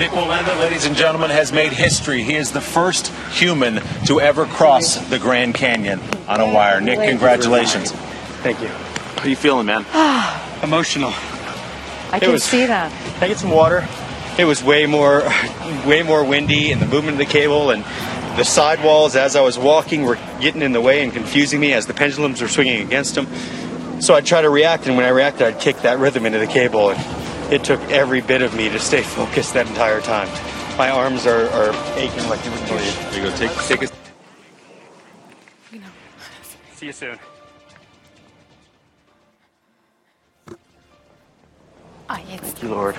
Nick 0.00 0.12
Wallenda, 0.12 0.58
ladies 0.58 0.86
and 0.86 0.96
gentlemen, 0.96 1.28
has 1.28 1.52
made 1.52 1.74
history. 1.74 2.22
He 2.22 2.34
is 2.34 2.52
the 2.52 2.60
first 2.62 3.08
human 3.32 3.82
to 4.06 4.18
ever 4.18 4.46
cross 4.46 4.96
the 5.10 5.18
Grand 5.18 5.54
Canyon 5.54 6.00
on 6.26 6.40
a 6.40 6.46
wire. 6.46 6.80
Nick, 6.80 7.06
congratulations. 7.06 7.92
Thank 8.42 8.62
you. 8.62 8.68
How 8.68 9.24
are 9.24 9.28
you 9.28 9.36
feeling, 9.36 9.66
man? 9.66 9.84
Emotional. 10.62 11.10
I 12.12 12.18
can 12.18 12.32
was, 12.32 12.42
see 12.42 12.64
that. 12.64 12.90
Can 12.90 13.24
I 13.24 13.28
get 13.28 13.36
some 13.36 13.50
water? 13.50 13.86
It 14.38 14.46
was 14.46 14.64
way 14.64 14.86
more, 14.86 15.20
way 15.86 16.02
more 16.02 16.24
windy, 16.24 16.72
and 16.72 16.80
the 16.80 16.86
movement 16.86 17.16
of 17.20 17.26
the 17.26 17.30
cable 17.30 17.70
and 17.70 17.84
the 18.38 18.44
sidewalls 18.44 19.16
as 19.16 19.36
I 19.36 19.42
was 19.42 19.58
walking 19.58 20.04
were 20.04 20.16
getting 20.40 20.62
in 20.62 20.72
the 20.72 20.80
way 20.80 21.04
and 21.04 21.12
confusing 21.12 21.60
me 21.60 21.74
as 21.74 21.84
the 21.84 21.92
pendulums 21.92 22.40
were 22.40 22.48
swinging 22.48 22.80
against 22.80 23.16
them. 23.16 23.26
So 24.00 24.14
I'd 24.14 24.24
try 24.24 24.40
to 24.40 24.48
react, 24.48 24.86
and 24.86 24.96
when 24.96 25.04
I 25.04 25.10
reacted, 25.10 25.42
I'd 25.42 25.60
kick 25.60 25.76
that 25.82 25.98
rhythm 25.98 26.24
into 26.24 26.38
the 26.38 26.46
cable. 26.46 26.88
And 26.88 27.19
it 27.50 27.64
took 27.64 27.80
every 27.90 28.20
bit 28.20 28.42
of 28.42 28.54
me 28.54 28.68
to 28.68 28.78
stay 28.78 29.02
focused 29.02 29.54
that 29.54 29.66
entire 29.68 30.00
time. 30.00 30.28
My 30.78 30.90
arms 30.90 31.26
are, 31.26 31.48
are 31.50 31.72
aching 31.96 32.28
like 32.28 32.44
you 32.44 32.50
wouldn't 32.52 32.68
believe. 32.68 33.10
There 33.10 33.24
you 33.24 33.30
go. 33.30 33.36
Take, 33.36 33.52
take 33.66 33.82
a. 33.82 33.86
See 36.76 36.86
you 36.86 36.92
soon. 36.92 37.18
Ah, 42.08 42.18
jetzt. 42.28 42.42
Thank 42.42 42.62
you, 42.62 42.68
Lord. 42.70 42.96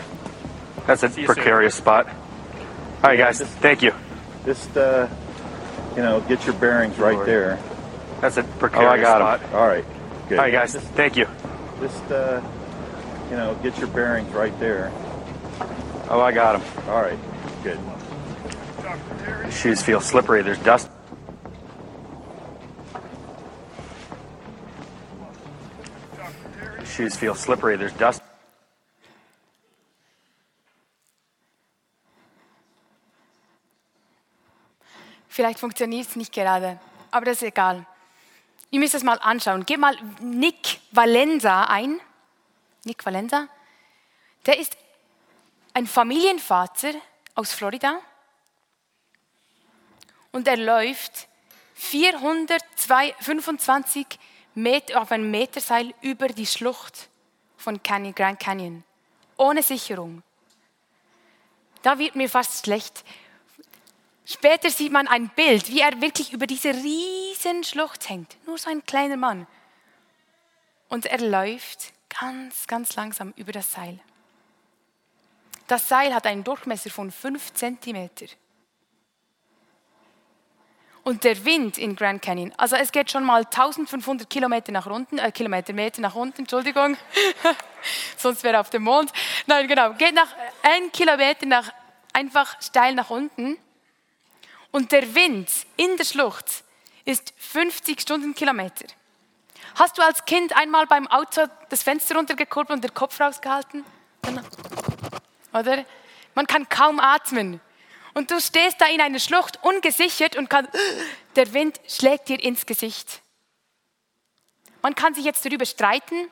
That's 0.88 1.04
a 1.04 1.10
precarious 1.10 1.76
spot. 1.76 2.08
All 2.08 3.10
right, 3.10 3.18
guys. 3.18 3.40
Just- 3.40 3.52
Thank 3.58 3.82
you. 3.82 3.94
Just, 4.46 4.76
uh, 4.78 5.08
you 5.96 6.02
know, 6.02 6.22
get 6.22 6.46
your 6.46 6.56
bearings 6.56 6.98
right 6.98 7.16
Lord. 7.16 7.28
there. 7.28 7.60
That's 8.22 8.38
a 8.38 8.44
precarious 8.44 8.54
Oh, 8.54 8.60
precarious 8.60 9.08
I 9.08 9.20
got 9.20 9.40
spot. 9.40 9.50
'em. 9.50 9.56
All 9.56 9.68
right. 9.68 9.86
Good. 10.30 10.40
All 10.40 10.46
right, 10.46 10.52
guys. 10.54 10.74
Just, 10.74 10.86
Thank 10.88 11.18
you. 11.18 11.28
just 11.82 12.12
uh, 12.12 12.42
you 13.32 13.38
know, 13.38 13.56
get 13.64 13.78
your 13.78 13.88
bearings 13.88 14.30
right 14.34 14.58
there. 14.60 14.92
Oh, 16.10 16.20
I 16.20 16.34
got 16.34 16.60
him. 16.60 16.90
All 16.90 17.02
right. 17.02 17.18
Good. 17.64 17.80
The 19.46 19.52
shoes 19.52 19.82
feel 19.82 20.02
slippery. 20.02 20.42
There's 20.42 20.60
dust. 20.60 20.90
The 26.80 26.86
shoes 26.86 27.16
feel 27.16 27.34
slippery. 27.34 27.78
There's 27.78 27.94
dust. 27.94 28.22
Vielleicht 35.30 35.60
funktioniert 35.60 36.10
es 36.10 36.18
nicht 36.18 36.34
gerade, 36.34 36.78
aber 37.10 37.26
das 37.26 37.38
ist 37.38 37.44
egal. 37.44 37.86
Ihr 38.70 38.82
müsst 38.82 38.94
es 38.94 39.04
mal 39.04 39.18
anschauen. 39.22 39.66
Gib 39.66 39.80
mal 39.80 39.96
Nick 40.20 40.82
Valenza 40.92 41.64
ein. 41.64 42.02
Nick 42.84 43.06
Valenza. 43.06 43.48
Der 44.46 44.58
ist 44.58 44.76
ein 45.74 45.88
Familienvater 45.88 46.94
aus 47.36 47.54
Florida 47.54 48.02
und 50.32 50.48
er 50.48 50.58
läuft 50.58 51.28
425 51.76 54.08
Meter 54.56 55.00
auf 55.02 55.12
einem 55.12 55.30
Meterseil 55.32 55.94
über 56.02 56.28
die 56.28 56.48
Schlucht 56.48 57.10
von 57.58 57.84
Canyon, 57.84 58.16
Grand 58.16 58.40
Canyon, 58.40 58.84
ohne 59.38 59.62
Sicherung. 59.64 60.24
Da 61.84 62.00
wird 62.00 62.16
mir 62.16 62.30
fast 62.30 62.66
schlecht. 62.66 63.04
Später 64.26 64.70
sieht 64.70 64.92
man 64.92 65.08
ein 65.08 65.30
Bild, 65.30 65.70
wie 65.70 65.80
er 65.82 66.02
wirklich 66.02 66.34
über 66.34 66.48
diese 66.48 66.74
riesen 66.74 67.64
Schlucht 67.64 68.10
hängt. 68.10 68.36
Nur 68.46 68.58
so 68.58 68.70
ein 68.70 68.86
kleiner 68.86 69.18
Mann. 69.18 69.48
Und 70.90 71.06
er 71.06 71.20
läuft 71.20 71.94
ganz, 72.20 72.68
ganz 72.68 72.96
langsam 72.96 73.34
über 73.36 73.52
das 73.52 73.72
Seil. 73.72 74.00
Das 75.68 75.88
Seil 75.88 76.14
hat 76.14 76.26
einen 76.26 76.44
Durchmesser 76.44 76.90
von 76.90 77.12
5 77.12 77.54
Zentimeter. 77.54 78.26
Und 81.04 81.24
der 81.24 81.44
Wind 81.46 81.78
in 81.78 81.96
Grand 81.96 82.22
Canyon, 82.22 82.54
also 82.58 82.76
es 82.76 82.92
geht 82.92 83.10
schon 83.10 83.24
mal 83.24 83.44
1500 83.44 84.30
Kilometer 84.30 84.72
nach 84.72 84.86
unten, 84.86 85.18
äh, 85.18 85.32
Kilometer, 85.32 85.74
Meter 85.74 86.00
nach 86.02 86.14
unten, 86.14 86.42
Entschuldigung, 86.42 86.96
sonst 88.18 88.44
wäre 88.44 88.60
auf 88.60 88.70
dem 88.70 88.84
Mond. 88.84 89.12
Nein, 89.48 89.68
genau, 89.68 89.94
geht 89.94 90.14
nach 90.14 90.36
ein 90.62 90.92
Kilometer 90.92 91.48
nach, 91.48 91.74
einfach 92.14 92.62
steil 92.62 92.94
nach 92.94 93.10
unten. 93.10 93.58
Und 94.72 94.92
der 94.92 95.16
Wind 95.16 95.50
in 95.76 95.98
der 95.98 96.06
Schlucht 96.06 96.64
ist 97.04 97.34
50 97.38 98.00
Stundenkilometer. 98.00 98.86
Hast 99.76 99.98
du 99.98 100.02
als 100.02 100.26
Kind 100.26 100.56
einmal 100.56 100.88
beim 100.88 101.08
Auto 101.08 101.44
das 101.70 101.84
Fenster 101.84 102.16
runtergekurbelt 102.16 102.76
und 102.78 102.84
den 102.84 102.94
Kopf 102.94 103.20
rausgehalten? 103.20 103.84
Oder? 105.54 105.86
Man 106.36 106.48
kann 106.48 106.68
kaum 106.70 107.00
atmen. 107.00 107.60
Und 108.14 108.32
du 108.32 108.40
stehst 108.42 108.80
da 108.82 108.88
in 108.88 109.02
einer 109.02 109.20
Schlucht 109.20 109.60
ungesichert 109.64 110.36
und 110.36 110.50
kann, 110.50 110.68
der 111.36 111.54
Wind 111.54 111.80
schlägt 111.88 112.30
dir 112.30 112.42
ins 112.42 112.66
Gesicht. 112.66 113.22
Man 114.82 114.96
kann 114.96 115.14
sich 115.14 115.26
jetzt 115.26 115.46
darüber 115.46 115.66
streiten, 115.66 116.28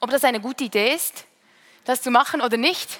ob 0.00 0.10
das 0.10 0.24
eine 0.24 0.40
gute 0.40 0.64
Idee 0.64 0.94
ist, 0.94 1.26
das 1.84 2.02
zu 2.02 2.10
machen 2.10 2.40
oder 2.40 2.56
nicht, 2.56 2.98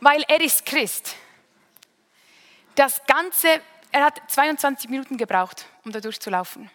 weil 0.00 0.24
er 0.26 0.40
ist 0.40 0.64
Christ. 0.66 1.14
Das 2.74 3.04
Ganze, 3.06 3.60
er 3.92 4.04
hat 4.04 4.20
22 4.30 4.90
Minuten 4.90 5.16
gebraucht, 5.16 5.66
um 5.84 5.92
da 5.92 6.00
durchzulaufen. 6.00 6.70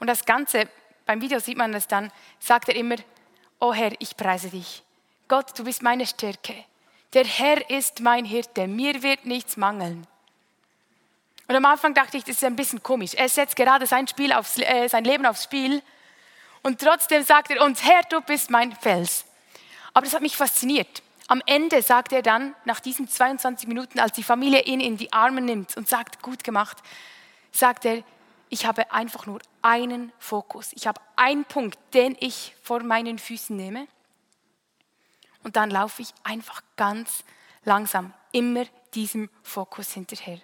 Und 0.00 0.08
das 0.08 0.24
Ganze, 0.24 0.68
beim 1.06 1.20
Video 1.20 1.38
sieht 1.38 1.56
man 1.56 1.72
das 1.72 1.86
dann, 1.86 2.10
sagt 2.40 2.68
er 2.68 2.76
immer, 2.76 2.96
oh 3.60 3.72
Herr, 3.72 3.92
ich 4.00 4.16
preise 4.16 4.48
dich. 4.48 4.82
Gott, 5.28 5.56
du 5.56 5.64
bist 5.64 5.82
meine 5.82 6.06
Stärke. 6.06 6.54
Der 7.12 7.24
Herr 7.24 7.70
ist 7.70 8.00
mein 8.00 8.24
Hirte, 8.24 8.66
mir 8.66 9.02
wird 9.02 9.26
nichts 9.26 9.56
mangeln. 9.56 10.06
Und 11.46 11.56
am 11.56 11.64
Anfang 11.64 11.94
dachte 11.94 12.16
ich, 12.16 12.24
das 12.24 12.36
ist 12.36 12.44
ein 12.44 12.56
bisschen 12.56 12.82
komisch. 12.82 13.14
Er 13.14 13.28
setzt 13.28 13.56
gerade 13.56 13.86
sein, 13.86 14.06
Spiel 14.08 14.32
aufs, 14.32 14.58
äh, 14.58 14.88
sein 14.88 15.04
Leben 15.04 15.26
aufs 15.26 15.44
Spiel 15.44 15.82
und 16.62 16.80
trotzdem 16.80 17.24
sagt 17.24 17.50
er, 17.50 17.64
und 17.64 17.82
Herr, 17.84 18.02
du 18.08 18.20
bist 18.20 18.50
mein 18.50 18.72
Fels. 18.72 19.24
Aber 19.92 20.04
das 20.04 20.14
hat 20.14 20.22
mich 20.22 20.36
fasziniert. 20.36 21.02
Am 21.26 21.42
Ende 21.46 21.82
sagt 21.82 22.12
er 22.12 22.22
dann, 22.22 22.54
nach 22.64 22.80
diesen 22.80 23.08
22 23.08 23.68
Minuten, 23.68 23.98
als 23.98 24.12
die 24.12 24.22
Familie 24.22 24.62
ihn 24.62 24.80
in 24.80 24.96
die 24.96 25.12
Arme 25.12 25.40
nimmt 25.40 25.76
und 25.76 25.88
sagt, 25.88 26.22
gut 26.22 26.44
gemacht, 26.44 26.78
sagt 27.52 27.84
er, 27.84 28.02
ich 28.50 28.66
habe 28.66 28.90
einfach 28.92 29.26
nur 29.26 29.40
einen 29.62 30.12
Fokus. 30.18 30.72
Ich 30.74 30.88
habe 30.88 31.00
einen 31.14 31.44
Punkt, 31.44 31.78
den 31.94 32.16
ich 32.18 32.54
vor 32.62 32.82
meinen 32.82 33.18
Füßen 33.18 33.56
nehme. 33.56 33.86
Und 35.44 35.54
dann 35.56 35.70
laufe 35.70 36.02
ich 36.02 36.12
einfach 36.24 36.60
ganz 36.76 37.24
langsam, 37.64 38.12
immer 38.32 38.64
diesem 38.92 39.30
Fokus 39.44 39.92
hinterher. 39.92 40.40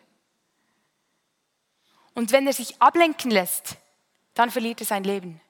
Und 2.15 2.31
wenn 2.31 2.47
er 2.47 2.53
sich 2.53 2.81
ablenken 2.81 3.31
lässt, 3.31 3.77
dann 4.35 4.53
verliert 4.53 4.81
er 4.81 4.87
sein 4.87 5.03
Leben. 5.03 5.41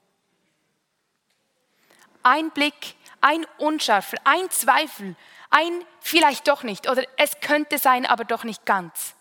Ein 2.23 2.49
Blick, 2.49 2.95
ein 3.21 3.45
Unscharfer, 3.59 4.17
ein 4.23 4.49
Zweifel, 4.49 5.15
ein 5.51 5.85
vielleicht 6.01 6.47
doch 6.47 6.63
nicht 6.63 6.89
oder 6.89 7.03
es 7.17 7.39
könnte 7.39 7.77
sein, 7.77 8.05
aber 8.05 8.25
doch 8.25 8.43
nicht 8.43 8.65
ganz, 8.65 9.13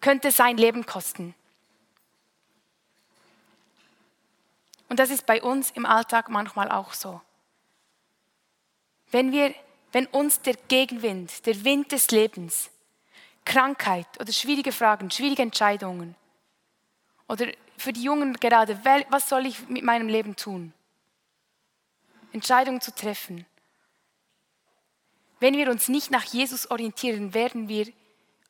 könnte 0.00 0.32
sein 0.32 0.56
Leben 0.56 0.86
kosten. 0.86 1.34
Und 4.88 4.98
das 4.98 5.10
ist 5.10 5.26
bei 5.26 5.42
uns 5.42 5.70
im 5.72 5.86
Alltag 5.86 6.28
manchmal 6.28 6.70
auch 6.70 6.92
so. 6.92 7.20
Wenn, 9.10 9.32
wir, 9.32 9.54
wenn 9.92 10.06
uns 10.06 10.40
der 10.40 10.54
Gegenwind, 10.54 11.46
der 11.46 11.64
Wind 11.64 11.92
des 11.92 12.10
Lebens, 12.10 12.70
Krankheit 13.44 14.06
oder 14.20 14.32
schwierige 14.32 14.72
Fragen, 14.72 15.10
schwierige 15.10 15.42
Entscheidungen 15.42 16.14
oder 17.28 17.46
für 17.76 17.92
die 17.92 18.02
Jungen 18.02 18.34
gerade, 18.34 18.78
was 19.08 19.28
soll 19.28 19.46
ich 19.46 19.68
mit 19.68 19.84
meinem 19.84 20.08
Leben 20.08 20.36
tun? 20.36 20.72
Entscheidungen 22.32 22.80
zu 22.80 22.94
treffen. 22.94 23.46
Wenn 25.40 25.56
wir 25.56 25.70
uns 25.70 25.88
nicht 25.88 26.10
nach 26.10 26.24
Jesus 26.24 26.70
orientieren, 26.70 27.32
werden 27.32 27.68
wir, 27.68 27.86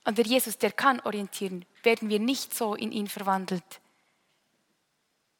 an 0.05 0.15
der 0.15 0.25
Jesus, 0.25 0.59
der 0.59 0.73
kann 0.73 1.01
orientieren, 1.01 1.65
werden 1.83 2.09
wir 2.09 2.19
nicht 2.19 2.55
so 2.55 2.75
in 2.75 2.93
ihn 2.93 3.09
verwandelt, 3.09 3.81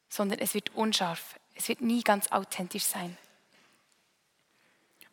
sondern 0.09 0.39
es 0.39 0.55
wird 0.55 0.75
unscharf, 0.75 1.39
es 1.55 1.69
wird 1.69 1.81
nie 1.81 2.03
ganz 2.03 2.29
authentisch 2.33 2.85
sein. 2.85 3.17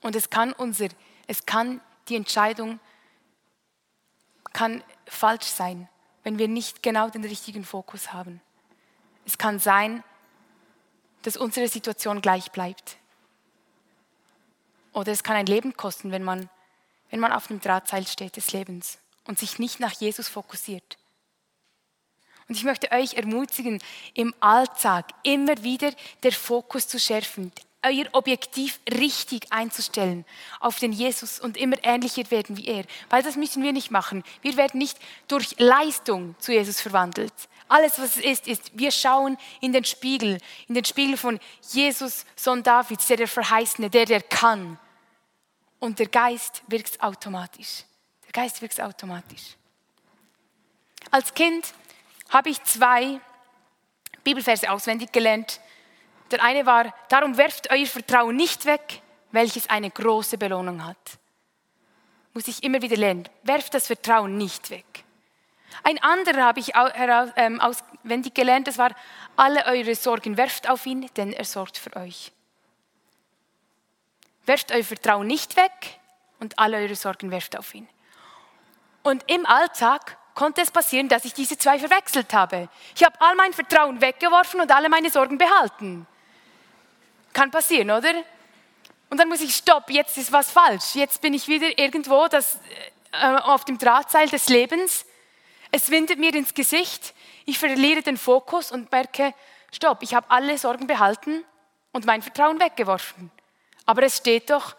Und 0.02 0.16
es 0.16 0.30
kann 0.30 0.54
unser, 0.54 0.90
es 1.28 1.46
kann 1.46 1.82
die 2.08 2.16
Entscheidung 2.16 2.80
kann 4.54 4.84
falsch 5.06 5.48
sein, 5.48 5.90
wenn 6.24 6.38
wir 6.38 6.48
nicht 6.48 6.82
genau 6.82 7.10
den 7.10 7.26
richtigen 7.26 7.66
Fokus 7.66 8.14
haben. 8.14 8.42
Es 9.26 9.38
kann 9.38 9.60
sein, 9.60 10.04
dass 11.24 11.36
unsere 11.36 11.68
Situation 11.68 12.22
gleich 12.22 12.52
bleibt. 12.52 12.98
Oder 14.94 15.12
es 15.12 15.24
kann 15.24 15.36
ein 15.36 15.46
Leben 15.46 15.76
kosten, 15.76 16.12
wenn 16.12 16.24
man, 16.24 16.50
wenn 17.10 17.20
man 17.20 17.34
auf 17.34 17.48
dem 17.48 17.60
Drahtseil 17.60 18.08
steht 18.08 18.38
des 18.38 18.54
Lebens 18.54 19.00
und 19.26 19.40
sich 19.40 19.60
nicht 19.60 19.82
nach 19.82 19.92
Jesus 19.92 20.30
fokussiert. 20.30 20.98
Und 22.48 22.56
ich 22.56 22.64
möchte 22.64 22.92
euch 22.92 23.16
ermutigen, 23.16 23.82
im 24.14 24.34
Alltag 24.40 25.06
immer 25.24 25.64
wieder 25.64 25.92
der 26.24 26.32
Fokus 26.32 26.88
zu 26.88 27.00
schärfen, 27.00 27.52
euer 27.86 28.06
Objektiv 28.14 28.80
richtig 28.92 29.48
einzustellen 29.52 30.26
auf 30.60 30.80
den 30.80 30.92
Jesus 30.92 31.40
und 31.40 31.58
immer 31.58 31.78
ähnlicher 31.84 32.30
werden 32.32 32.58
wie 32.58 32.68
er. 32.68 32.86
Weil 33.10 33.24
das 33.24 33.36
müssen 33.36 33.64
wir 33.64 33.74
nicht 33.74 33.92
machen. 33.92 34.24
Wir 34.42 34.58
werden 34.58 34.80
nicht 34.80 34.98
durch 35.28 35.56
Leistung 35.60 36.36
zu 36.40 36.52
Jesus 36.52 36.82
verwandelt. 36.82 37.34
Alles, 37.68 37.98
was 37.98 38.18
es 38.18 38.24
ist, 38.24 38.48
ist, 38.48 38.78
wir 38.78 38.92
schauen 38.92 39.38
in 39.60 39.74
den 39.74 39.86
Spiegel, 39.86 40.40
in 40.68 40.76
den 40.76 40.86
Spiegel 40.86 41.18
von 41.18 41.40
Jesus, 41.72 42.26
Sohn 42.36 42.62
Davids, 42.62 43.08
der 43.08 43.18
der 43.18 43.28
Verheißene, 43.28 43.90
der, 43.90 44.06
der 44.06 44.22
kann. 44.22 44.80
Und 45.80 46.00
der 46.00 46.08
Geist 46.08 46.62
wirkt 46.68 47.02
automatisch. 47.02 47.84
Der 48.26 48.32
Geist 48.32 48.62
wirkt 48.62 48.80
automatisch. 48.80 49.56
Als 51.12 51.34
Kind 51.34 51.74
habe 52.30 52.50
ich 52.50 52.64
zwei 52.64 53.20
Bibelverse 54.24 54.70
auswendig 54.70 55.12
gelernt. 55.12 55.60
Der 56.32 56.44
eine 56.44 56.66
war, 56.66 56.94
darum 57.10 57.38
werft 57.38 57.70
euer 57.72 57.86
Vertrauen 57.86 58.36
nicht 58.36 58.66
weg, 58.66 59.02
welches 59.32 59.70
eine 59.70 59.92
große 59.92 60.38
Belohnung 60.38 60.86
hat. 60.86 60.98
Muss 62.34 62.48
ich 62.48 62.64
immer 62.64 62.82
wieder 62.82 62.98
lernen. 62.98 63.30
Werft 63.44 63.74
das 63.74 63.88
Vertrauen 63.88 64.38
nicht 64.38 64.70
weg. 64.70 64.86
Ein 65.84 66.02
anderer 66.02 66.44
habe 66.44 66.60
ich 66.60 66.74
ähm, 67.36 67.62
auswendig 67.62 68.34
gelernt, 68.34 68.68
das 68.68 68.78
war, 68.78 68.92
alle 69.36 69.66
eure 69.66 69.96
Sorgen 69.96 70.38
werft 70.38 70.70
auf 70.70 70.86
ihn, 70.86 71.10
denn 71.18 71.34
er 71.34 71.46
sorgt 71.46 71.78
für 71.78 71.96
euch. 71.98 72.32
Werft 74.46 74.72
euer 74.72 74.84
Vertrauen 74.84 75.28
nicht 75.28 75.58
weg 75.58 76.00
und 76.40 76.58
alle 76.60 76.78
eure 76.78 76.96
Sorgen 76.96 77.32
werft 77.32 77.58
auf 77.58 77.74
ihn. 77.74 77.88
Und 79.04 79.30
im 79.30 79.46
Alltag 79.46 80.18
konnte 80.36 80.62
es 80.62 80.70
passieren, 80.70 81.10
dass 81.10 81.26
ich 81.26 81.34
diese 81.34 81.58
zwei 81.58 81.80
verwechselt 81.80 82.34
habe. 82.34 82.70
Ich 82.94 83.04
habe 83.04 83.20
all 83.20 83.36
mein 83.36 83.54
Vertrauen 83.54 84.00
weggeworfen 84.02 84.60
und 84.62 84.72
alle 84.72 84.90
meine 84.90 85.10
Sorgen 85.10 85.38
behalten. 85.38 86.06
Kann 87.34 87.50
passieren, 87.50 87.90
oder? 87.90 88.14
Und 89.10 89.18
dann 89.18 89.30
muss 89.30 89.42
ich, 89.42 89.56
stopp, 89.56 89.90
jetzt 89.90 90.18
ist 90.18 90.32
was 90.32 90.52
falsch. 90.52 90.96
Jetzt 90.96 91.22
bin 91.22 91.34
ich 91.34 91.48
wieder 91.48 91.78
irgendwo 91.80 92.28
das, 92.28 92.60
äh, 93.14 93.36
auf 93.44 93.66
dem 93.66 93.78
Drahtseil 93.78 94.28
des 94.28 94.50
Lebens. 94.50 95.06
Es 95.72 95.90
windet 95.90 96.20
mir 96.20 96.36
ins 96.36 96.54
Gesicht. 96.54 97.14
Ich 97.46 97.58
verliere 97.58 98.02
den 98.02 98.18
Fokus 98.18 98.72
und 98.72 98.92
merke, 98.92 99.34
stopp, 99.72 100.04
ich 100.04 100.14
habe 100.14 100.30
alle 100.30 100.58
Sorgen 100.58 100.86
behalten 100.86 101.44
und 101.92 102.06
mein 102.06 102.22
Vertrauen 102.22 102.60
weggeworfen. 102.60 103.32
Aber 103.86 104.04
es 104.04 104.18
steht 104.18 104.50
doch, 104.50 104.76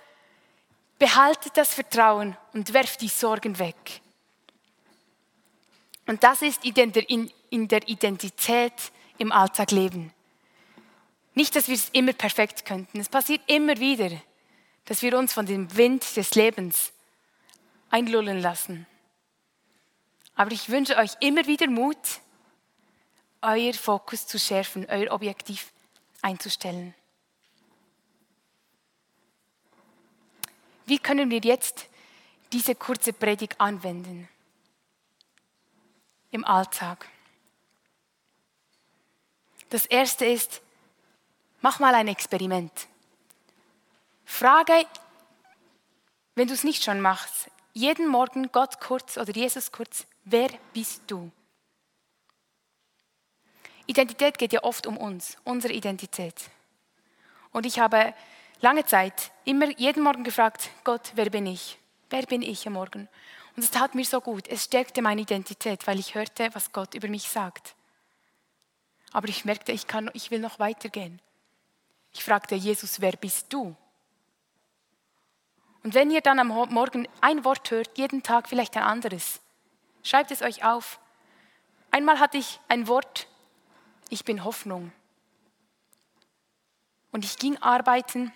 behaltet 0.98 1.56
das 1.56 1.72
Vertrauen 1.72 2.36
und 2.52 2.74
werft 2.74 3.00
die 3.00 3.08
Sorgen 3.08 3.58
weg. 3.58 4.02
Und 6.06 6.22
das 6.22 6.42
ist 6.42 6.64
in 6.64 7.68
der 7.68 7.88
Identität 7.88 8.72
im 9.18 9.32
Alltag 9.32 9.70
leben. 9.72 10.12
Nicht, 11.34 11.54
dass 11.56 11.68
wir 11.68 11.74
es 11.74 11.90
immer 11.90 12.12
perfekt 12.12 12.64
könnten. 12.64 13.00
Es 13.00 13.08
passiert 13.08 13.42
immer 13.46 13.76
wieder, 13.78 14.10
dass 14.84 15.02
wir 15.02 15.18
uns 15.18 15.32
von 15.32 15.46
dem 15.46 15.76
Wind 15.76 16.16
des 16.16 16.34
Lebens 16.34 16.92
einlullen 17.90 18.40
lassen. 18.40 18.86
Aber 20.34 20.52
ich 20.52 20.68
wünsche 20.68 20.96
euch 20.96 21.12
immer 21.20 21.46
wieder 21.46 21.66
Mut, 21.68 21.96
euer 23.42 23.74
Fokus 23.74 24.26
zu 24.26 24.38
schärfen, 24.38 24.86
euer 24.88 25.12
Objektiv 25.12 25.72
einzustellen. 26.22 26.94
Wie 30.86 30.98
können 30.98 31.30
wir 31.30 31.40
jetzt 31.40 31.88
diese 32.52 32.74
kurze 32.74 33.12
Predigt 33.12 33.60
anwenden? 33.60 34.28
Im 36.30 36.44
Alltag. 36.44 37.06
Das 39.70 39.86
erste 39.86 40.26
ist, 40.26 40.60
mach 41.60 41.80
mal 41.80 41.94
ein 41.94 42.08
Experiment. 42.08 42.88
Frage, 44.24 44.86
wenn 46.34 46.48
du 46.48 46.54
es 46.54 46.64
nicht 46.64 46.84
schon 46.84 47.00
machst, 47.00 47.50
jeden 47.72 48.08
Morgen 48.08 48.50
Gott 48.52 48.80
kurz 48.80 49.16
oder 49.16 49.32
Jesus 49.32 49.72
kurz, 49.72 50.06
wer 50.24 50.48
bist 50.72 51.02
du? 51.06 51.30
Identität 53.86 54.38
geht 54.38 54.52
ja 54.52 54.62
oft 54.64 54.86
um 54.86 54.96
uns, 54.96 55.36
unsere 55.44 55.72
Identität. 55.72 56.50
Und 57.52 57.66
ich 57.66 57.78
habe 57.78 58.14
lange 58.60 58.84
Zeit 58.84 59.30
immer 59.44 59.70
jeden 59.78 60.02
Morgen 60.02 60.24
gefragt, 60.24 60.70
Gott, 60.84 61.12
wer 61.14 61.30
bin 61.30 61.46
ich? 61.46 61.78
Wer 62.10 62.22
bin 62.22 62.42
ich 62.42 62.66
am 62.66 62.74
Morgen? 62.74 63.08
Und 63.56 63.62
es 63.62 63.70
tat 63.70 63.94
mir 63.94 64.04
so 64.04 64.20
gut. 64.20 64.46
Es 64.48 64.64
stärkte 64.64 65.02
meine 65.02 65.22
Identität, 65.22 65.86
weil 65.86 65.98
ich 65.98 66.14
hörte, 66.14 66.50
was 66.54 66.72
Gott 66.72 66.94
über 66.94 67.08
mich 67.08 67.28
sagt. 67.28 67.74
Aber 69.12 69.28
ich 69.28 69.44
merkte, 69.44 69.72
ich, 69.72 69.86
kann, 69.86 70.10
ich 70.12 70.30
will 70.30 70.40
noch 70.40 70.58
weitergehen. 70.58 71.20
Ich 72.12 72.22
fragte 72.22 72.54
Jesus, 72.54 73.00
wer 73.00 73.12
bist 73.12 73.52
du? 73.52 73.74
Und 75.82 75.94
wenn 75.94 76.10
ihr 76.10 76.20
dann 76.20 76.38
am 76.38 76.48
Morgen 76.48 77.08
ein 77.20 77.44
Wort 77.44 77.70
hört, 77.70 77.96
jeden 77.96 78.22
Tag 78.22 78.48
vielleicht 78.48 78.76
ein 78.76 78.82
anderes, 78.82 79.40
schreibt 80.02 80.30
es 80.30 80.42
euch 80.42 80.64
auf. 80.64 80.98
Einmal 81.90 82.18
hatte 82.18 82.38
ich 82.38 82.60
ein 82.68 82.88
Wort, 82.88 83.26
ich 84.10 84.24
bin 84.24 84.44
Hoffnung. 84.44 84.92
Und 87.12 87.24
ich 87.24 87.38
ging 87.38 87.56
arbeiten 87.62 88.32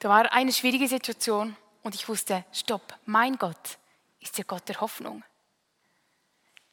da 0.00 0.08
war 0.08 0.32
eine 0.32 0.50
schwierige 0.50 0.88
Situation 0.88 1.54
und 1.82 1.94
ich 1.94 2.08
wusste, 2.08 2.44
stopp, 2.52 2.94
mein 3.06 3.36
Gott 3.36 3.78
ist 4.20 4.36
der 4.38 4.44
Gott 4.44 4.68
der 4.68 4.80
Hoffnung. 4.80 5.22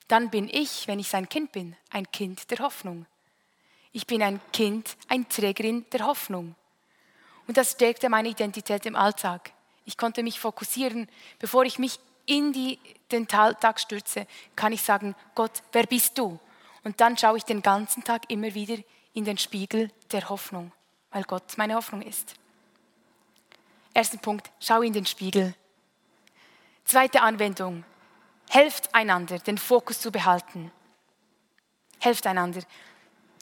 Dann 0.08 0.30
bin 0.30 0.50
ich, 0.50 0.88
wenn 0.88 1.00
ich 1.00 1.10
sein 1.10 1.28
Kind 1.28 1.52
bin, 1.52 1.76
ein 1.90 2.10
Kind 2.12 2.50
der 2.52 2.60
Hoffnung. 2.60 3.06
Ich 3.92 4.08
bin 4.08 4.22
ein 4.22 4.40
Kind, 4.54 4.96
ein 5.08 5.28
Trägerin 5.28 5.86
der 5.92 6.06
Hoffnung. 6.06 6.56
Und 7.48 7.58
das 7.58 7.72
stärkte 7.72 8.10
meine 8.10 8.30
Identität 8.30 8.86
im 8.86 8.96
Alltag. 8.96 9.52
Ich 9.86 9.98
konnte 9.98 10.24
mich 10.24 10.40
fokussieren, 10.40 11.10
bevor 11.40 11.64
ich 11.64 11.80
mich 11.80 12.00
in 12.26 12.52
die, 12.52 12.78
den 13.12 13.28
Tag 13.28 13.80
stürze, 13.80 14.28
kann 14.56 14.74
ich 14.74 14.82
sagen, 14.82 15.16
Gott, 15.34 15.64
wer 15.72 15.86
bist 15.86 16.18
du? 16.18 16.40
Und 16.84 17.00
dann 17.00 17.18
schaue 17.18 17.38
ich 17.38 17.44
den 17.44 17.62
ganzen 17.62 18.04
Tag 18.04 18.30
immer 18.30 18.54
wieder 18.54 18.78
in 19.14 19.26
den 19.26 19.38
Spiegel 19.38 19.92
der 20.12 20.30
Hoffnung, 20.30 20.72
weil 21.12 21.24
Gott 21.24 21.58
meine 21.58 21.76
Hoffnung 21.76 22.02
ist. 22.02 22.36
Erster 23.98 24.20
Punkt, 24.20 24.52
schau 24.60 24.84
in 24.84 24.94
den 24.94 25.08
Spiegel. 25.08 25.56
Zweite 26.86 27.24
Anwendung, 27.24 27.84
helft 28.48 28.94
einander, 28.94 29.40
den 29.40 29.58
Fokus 29.58 30.00
zu 30.00 30.12
behalten. 30.12 30.72
Helft 31.98 32.28
einander. 32.28 32.62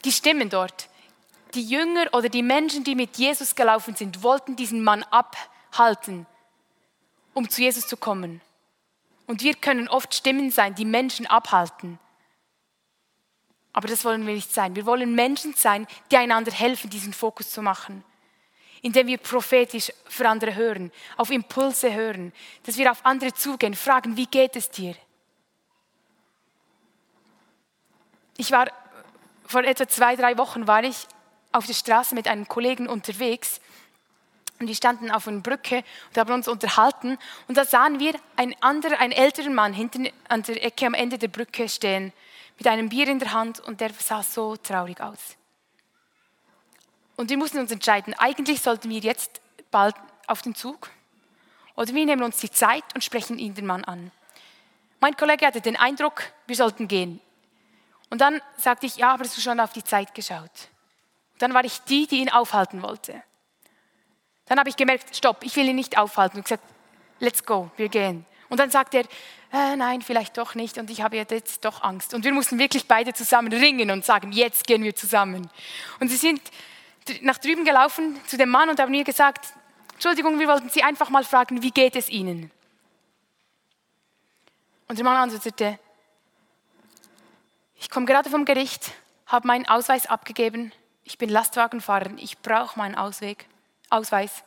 Die 0.06 0.14
Stimmen 0.14 0.50
dort, 0.50 0.88
die 1.56 1.68
Jünger 1.68 2.06
oder 2.14 2.30
die 2.30 2.42
Menschen, 2.42 2.86
die 2.86 2.96
mit 2.96 3.18
Jesus 3.18 3.56
gelaufen 3.56 3.98
sind, 3.98 4.24
wollten 4.24 4.56
diesen 4.56 4.82
Mann 4.82 5.04
abhalten, 5.12 6.26
um 7.34 7.50
zu 7.50 7.62
Jesus 7.62 7.86
zu 7.86 7.98
kommen. 7.98 8.40
Und 9.28 9.44
wir 9.44 9.56
können 9.56 9.90
oft 9.90 10.16
Stimmen 10.16 10.52
sein, 10.52 10.74
die 10.74 10.86
Menschen 10.86 11.26
abhalten. 11.26 12.00
Aber 13.74 13.90
das 13.90 14.06
wollen 14.06 14.26
wir 14.26 14.34
nicht 14.34 14.54
sein. 14.54 14.78
Wir 14.78 14.86
wollen 14.86 15.16
Menschen 15.16 15.54
sein, 15.54 15.86
die 16.12 16.16
einander 16.16 16.54
helfen, 16.54 16.90
diesen 16.90 17.12
Fokus 17.12 17.52
zu 17.52 17.62
machen. 17.62 18.06
Indem 18.86 19.08
wir 19.08 19.18
prophetisch 19.18 19.92
für 20.08 20.30
andere 20.30 20.54
hören, 20.54 20.92
auf 21.18 21.32
Impulse 21.32 21.92
hören, 21.92 22.32
dass 22.66 22.78
wir 22.78 22.92
auf 22.92 23.04
andere 23.04 23.34
zugehen, 23.34 23.74
fragen, 23.74 24.16
wie 24.16 24.28
geht 24.28 24.56
es 24.56 24.70
dir? 24.70 24.94
Ich 28.38 28.52
war 28.52 28.68
vor 29.48 29.64
etwa 29.64 29.88
zwei, 29.88 30.16
drei 30.16 30.38
Wochen 30.38 30.68
war 30.68 30.84
ich 30.84 31.08
auf 31.52 31.66
der 31.66 31.74
Straße 31.74 32.14
mit 32.14 32.28
einem 32.28 32.48
Kollegen 32.48 32.88
unterwegs 32.88 33.60
und 34.60 34.68
wir 34.68 34.76
standen 34.76 35.10
auf 35.10 35.28
einer 35.28 35.40
Brücke 35.40 35.84
und 36.10 36.18
haben 36.20 36.34
uns 36.36 36.48
unterhalten. 36.48 37.18
Und 37.48 37.58
da 37.58 37.66
sahen 37.66 38.00
wir 38.00 38.14
einen 38.36 38.54
anderen, 38.62 39.00
einen 39.00 39.14
älteren 39.14 39.56
Mann 39.56 39.74
hinten 39.74 40.10
an 40.30 40.44
der 40.44 40.64
Ecke 40.64 40.86
am 40.86 40.94
Ende 40.94 41.18
der 41.18 41.30
Brücke 41.30 41.68
stehen, 41.70 42.14
mit 42.60 42.68
einem 42.68 42.90
Bier 42.90 43.08
in 43.08 43.18
der 43.18 43.34
Hand 43.34 43.62
und 43.62 43.82
der 43.82 43.92
sah 43.94 44.22
so 44.22 44.56
traurig 44.58 45.02
aus. 45.02 45.38
Und 47.16 47.30
wir 47.30 47.38
mussten 47.38 47.60
uns 47.60 47.72
entscheiden, 47.72 48.14
eigentlich 48.16 48.62
sollten 48.62 48.90
wir 48.90 49.00
jetzt 49.00 49.42
bald 49.72 49.96
auf 50.28 50.42
den 50.42 50.56
Zug 50.56 50.90
oder 51.76 51.94
wir 51.94 52.06
nehmen 52.06 52.24
uns 52.24 52.38
die 52.38 52.52
Zeit 52.52 52.84
und 52.94 53.04
sprechen 53.04 53.38
ihn 53.38 53.54
den 53.54 53.66
Mann 53.66 53.84
an. 53.84 54.12
Mein 55.00 55.16
Kollege 55.16 55.46
hatte 55.46 55.62
den 55.62 55.76
Eindruck, 55.76 56.24
wir 56.48 56.56
sollten 56.56 56.88
gehen. 56.88 57.22
Und 58.10 58.22
dann 58.22 58.42
sagte 58.58 58.86
ich, 58.86 58.98
ja, 58.98 59.14
aber 59.14 59.24
hast 59.24 59.38
du 59.38 59.42
schon 59.42 59.60
auf 59.60 59.74
die 59.74 59.84
Zeit 59.84 60.14
geschaut? 60.16 60.70
Dann 61.40 61.54
war 61.54 61.66
ich 61.66 61.82
die, 61.82 62.08
die 62.08 62.22
ihn 62.22 62.30
aufhalten 62.30 62.82
wollte. 62.82 63.22
Dann 64.46 64.60
habe 64.60 64.70
ich 64.70 64.78
gemerkt, 64.78 65.16
stopp, 65.16 65.44
ich 65.44 65.56
will 65.56 65.68
ihn 65.68 65.76
nicht 65.76 65.98
aufhalten. 65.98 66.38
Und 66.38 66.44
gesagt, 66.44 66.64
let's 67.20 67.44
go, 67.44 67.72
wir 67.78 67.90
gehen. 67.90 68.26
Und 68.48 68.60
dann 68.60 68.70
sagt 68.70 68.94
er, 68.94 69.04
äh, 69.52 69.76
nein, 69.76 70.02
vielleicht 70.02 70.38
doch 70.38 70.56
nicht. 70.56 70.78
Und 70.78 70.90
ich 70.90 71.02
habe 71.02 71.18
jetzt 71.18 71.66
doch 71.66 71.84
Angst. 71.84 72.14
Und 72.14 72.24
wir 72.24 72.32
mussten 72.32 72.60
wirklich 72.60 72.88
beide 72.88 73.14
zusammen 73.14 73.52
ringen 73.52 73.92
und 73.92 74.06
sagen, 74.06 74.32
jetzt 74.32 74.68
gehen 74.68 74.84
wir 74.84 74.96
zusammen. 74.96 75.50
Und 76.00 76.10
sie 76.10 76.18
sind 76.18 76.42
nach 77.22 77.38
drüben 77.38 77.66
gelaufen 77.66 78.20
zu 78.28 78.38
dem 78.38 78.50
Mann 78.50 78.70
und 78.70 78.80
haben 78.80 78.92
mir 78.92 79.04
gesagt, 79.04 79.54
Entschuldigung, 79.94 80.40
wir 80.40 80.48
wollten 80.48 80.70
Sie 80.70 80.84
einfach 80.84 81.10
mal 81.10 81.24
fragen, 81.24 81.62
wie 81.62 81.72
geht 81.72 81.96
es 81.96 82.10
Ihnen? 82.10 82.52
Und 84.88 84.98
der 84.98 85.06
Mann 85.06 85.18
antwortete, 85.18 85.80
ich 87.78 87.90
komme 87.90 88.06
gerade 88.06 88.30
vom 88.30 88.46
Gericht, 88.46 88.92
habe 89.28 89.48
meinen 89.48 89.68
Ausweis 89.68 90.08
abgegeben, 90.08 90.72
ich 91.04 91.18
bin 91.18 91.30
Lastwagenfahrer, 91.30 92.12
ich 92.18 92.40
brauche 92.40 92.78
meinen 92.78 92.96
Ausweg. 92.96 93.48
Ausweis. 93.90 94.44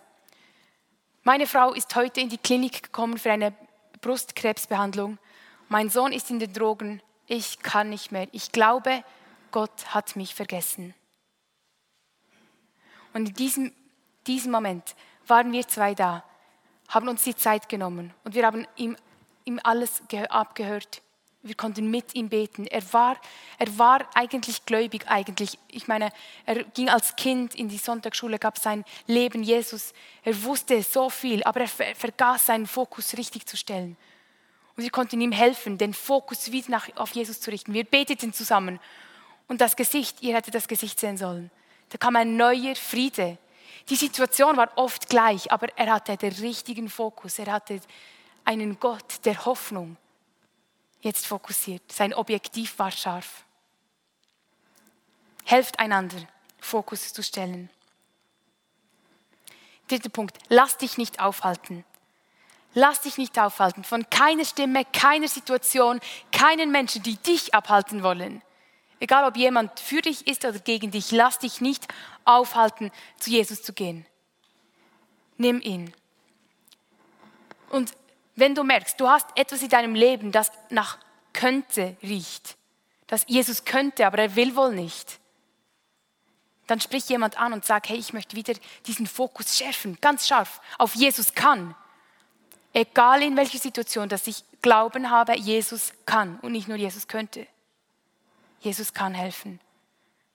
Meine 1.22 1.46
Frau 1.46 1.72
ist 1.72 1.94
heute 1.94 2.20
in 2.20 2.28
die 2.28 2.38
Klinik 2.38 2.82
gekommen 2.82 3.18
für 3.18 3.30
eine 3.30 3.52
Brustkrebsbehandlung. 4.00 5.18
Mein 5.68 5.90
Sohn 5.90 6.12
ist 6.12 6.30
in 6.30 6.38
den 6.38 6.52
Drogen. 6.52 7.02
Ich 7.26 7.60
kann 7.60 7.90
nicht 7.90 8.10
mehr. 8.10 8.28
Ich 8.32 8.52
glaube, 8.52 9.04
Gott 9.50 9.94
hat 9.94 10.16
mich 10.16 10.34
vergessen. 10.34 10.94
Und 13.12 13.28
in 13.28 13.34
diesem, 13.34 13.72
diesem 14.26 14.52
Moment 14.52 14.94
waren 15.26 15.52
wir 15.52 15.66
zwei 15.66 15.94
da, 15.94 16.24
haben 16.88 17.08
uns 17.08 17.22
die 17.22 17.36
Zeit 17.36 17.68
genommen 17.68 18.14
und 18.24 18.34
wir 18.34 18.46
haben 18.46 18.66
ihm, 18.76 18.96
ihm 19.44 19.60
alles 19.62 20.02
abgehört, 20.30 21.02
wir 21.42 21.54
konnten 21.54 21.90
mit 21.90 22.14
ihm 22.14 22.28
beten. 22.28 22.66
Er 22.66 22.82
war, 22.92 23.16
er 23.58 23.78
war 23.78 24.08
eigentlich 24.14 24.66
gläubig, 24.66 25.04
eigentlich. 25.06 25.58
Ich 25.68 25.86
meine, 25.86 26.10
er 26.44 26.64
ging 26.64 26.88
als 26.88 27.14
Kind 27.14 27.54
in 27.54 27.68
die 27.68 27.78
Sonntagsschule, 27.78 28.38
gab 28.38 28.58
sein 28.58 28.84
Leben 29.06 29.42
Jesus. 29.42 29.92
Er 30.24 30.42
wusste 30.42 30.82
so 30.82 31.10
viel, 31.10 31.42
aber 31.44 31.60
er 31.60 31.68
vergaß 31.68 32.46
seinen 32.46 32.66
Fokus 32.66 33.16
richtig 33.16 33.46
zu 33.46 33.56
stellen. 33.56 33.96
Und 34.76 34.82
wir 34.82 34.90
konnten 34.90 35.20
ihm 35.20 35.32
helfen, 35.32 35.78
den 35.78 35.94
Fokus 35.94 36.50
wieder 36.50 36.70
nach, 36.70 36.88
auf 36.96 37.12
Jesus 37.12 37.40
zu 37.40 37.50
richten. 37.50 37.72
Wir 37.72 37.84
beteten 37.84 38.32
zusammen. 38.32 38.80
Und 39.46 39.60
das 39.60 39.76
Gesicht, 39.76 40.22
ihr 40.22 40.34
hättet 40.34 40.54
das 40.54 40.68
Gesicht 40.68 40.98
sehen 40.98 41.16
sollen. 41.16 41.50
Da 41.88 41.98
kam 41.98 42.16
ein 42.16 42.36
neuer 42.36 42.74
Friede. 42.76 43.38
Die 43.88 43.96
Situation 43.96 44.56
war 44.56 44.70
oft 44.76 45.08
gleich, 45.08 45.50
aber 45.50 45.68
er 45.76 45.92
hatte 45.94 46.16
den 46.16 46.32
richtigen 46.34 46.88
Fokus. 46.88 47.38
Er 47.38 47.52
hatte 47.52 47.80
einen 48.44 48.78
Gott 48.78 49.24
der 49.24 49.44
Hoffnung 49.44 49.96
jetzt 51.00 51.26
fokussiert. 51.26 51.82
Sein 51.90 52.12
Objektiv 52.14 52.78
war 52.78 52.90
scharf. 52.90 53.44
Helft 55.44 55.78
einander, 55.78 56.18
Fokus 56.60 57.12
zu 57.12 57.22
stellen. 57.22 57.70
Dritter 59.86 60.10
Punkt, 60.10 60.38
lass 60.48 60.76
dich 60.76 60.98
nicht 60.98 61.20
aufhalten. 61.20 61.84
Lass 62.74 63.00
dich 63.00 63.16
nicht 63.16 63.38
aufhalten 63.38 63.82
von 63.82 64.08
keiner 64.10 64.44
Stimme, 64.44 64.84
keiner 64.84 65.28
Situation, 65.28 66.00
keinen 66.30 66.70
Menschen, 66.70 67.02
die 67.02 67.16
dich 67.16 67.54
abhalten 67.54 68.02
wollen. 68.02 68.42
Egal 69.00 69.24
ob 69.24 69.36
jemand 69.36 69.78
für 69.78 70.02
dich 70.02 70.26
ist 70.26 70.44
oder 70.44 70.58
gegen 70.58 70.90
dich, 70.90 71.12
lass 71.12 71.38
dich 71.38 71.60
nicht 71.60 71.86
aufhalten, 72.24 72.90
zu 73.18 73.30
Jesus 73.30 73.62
zu 73.62 73.72
gehen. 73.72 74.06
Nimm 75.36 75.60
ihn. 75.60 75.92
Und 77.70 77.92
wenn 78.34 78.54
du 78.54 78.64
merkst, 78.64 79.00
du 79.00 79.08
hast 79.08 79.26
etwas 79.36 79.62
in 79.62 79.68
deinem 79.68 79.94
Leben, 79.94 80.32
das 80.32 80.50
nach 80.70 80.98
könnte 81.32 81.96
riecht, 82.02 82.56
dass 83.06 83.24
Jesus 83.28 83.64
könnte, 83.64 84.06
aber 84.06 84.18
er 84.18 84.36
will 84.36 84.56
wohl 84.56 84.74
nicht, 84.74 85.20
dann 86.66 86.80
sprich 86.80 87.08
jemand 87.08 87.38
an 87.38 87.52
und 87.52 87.64
sag, 87.64 87.88
hey, 87.88 87.96
ich 87.96 88.12
möchte 88.12 88.36
wieder 88.36 88.54
diesen 88.86 89.06
Fokus 89.06 89.56
schärfen, 89.56 89.98
ganz 90.00 90.26
scharf, 90.28 90.60
auf 90.76 90.94
Jesus 90.94 91.34
kann. 91.34 91.74
Egal 92.74 93.22
in 93.22 93.36
welcher 93.36 93.58
Situation, 93.58 94.08
dass 94.08 94.26
ich 94.26 94.44
Glauben 94.60 95.10
habe, 95.10 95.36
Jesus 95.36 95.92
kann 96.04 96.38
und 96.40 96.52
nicht 96.52 96.68
nur 96.68 96.76
Jesus 96.76 97.08
könnte. 97.08 97.46
Jesus 98.60 98.92
kann 98.92 99.14
helfen. 99.14 99.60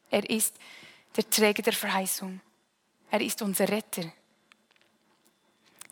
Er 0.09 0.29
ist 0.29 0.55
der 1.15 1.29
Träger 1.29 1.63
der 1.63 1.73
Verheißung. 1.73 2.39
Er 3.09 3.21
ist 3.21 3.41
unser 3.41 3.69
Retter. 3.69 4.11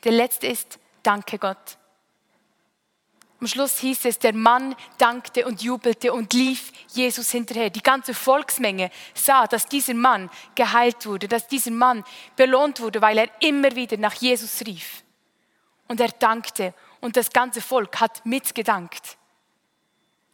Der 0.03 0.11
letzte 0.11 0.47
ist, 0.47 0.79
danke 1.03 1.37
Gott. 1.37 1.77
Am 3.39 3.47
Schluss 3.47 3.79
hieß 3.79 4.05
es, 4.05 4.19
der 4.19 4.33
Mann 4.33 4.75
dankte 4.99 5.47
und 5.47 5.63
jubelte 5.63 6.13
und 6.13 6.31
lief 6.33 6.71
Jesus 6.89 7.31
hinterher. 7.31 7.71
Die 7.71 7.81
ganze 7.81 8.13
Volksmenge 8.13 8.91
sah, 9.15 9.47
dass 9.47 9.65
dieser 9.65 9.95
Mann 9.95 10.29
geheilt 10.53 11.07
wurde, 11.07 11.27
dass 11.27 11.47
dieser 11.47 11.71
Mann 11.71 12.03
belohnt 12.35 12.79
wurde, 12.79 13.01
weil 13.01 13.17
er 13.17 13.29
immer 13.41 13.75
wieder 13.75 13.97
nach 13.97 14.13
Jesus 14.13 14.61
rief. 14.67 15.03
Und 15.87 15.99
er 15.99 16.09
dankte 16.09 16.75
und 16.99 17.17
das 17.17 17.31
ganze 17.31 17.61
Volk 17.61 17.99
hat 17.99 18.23
mitgedankt. 18.27 19.17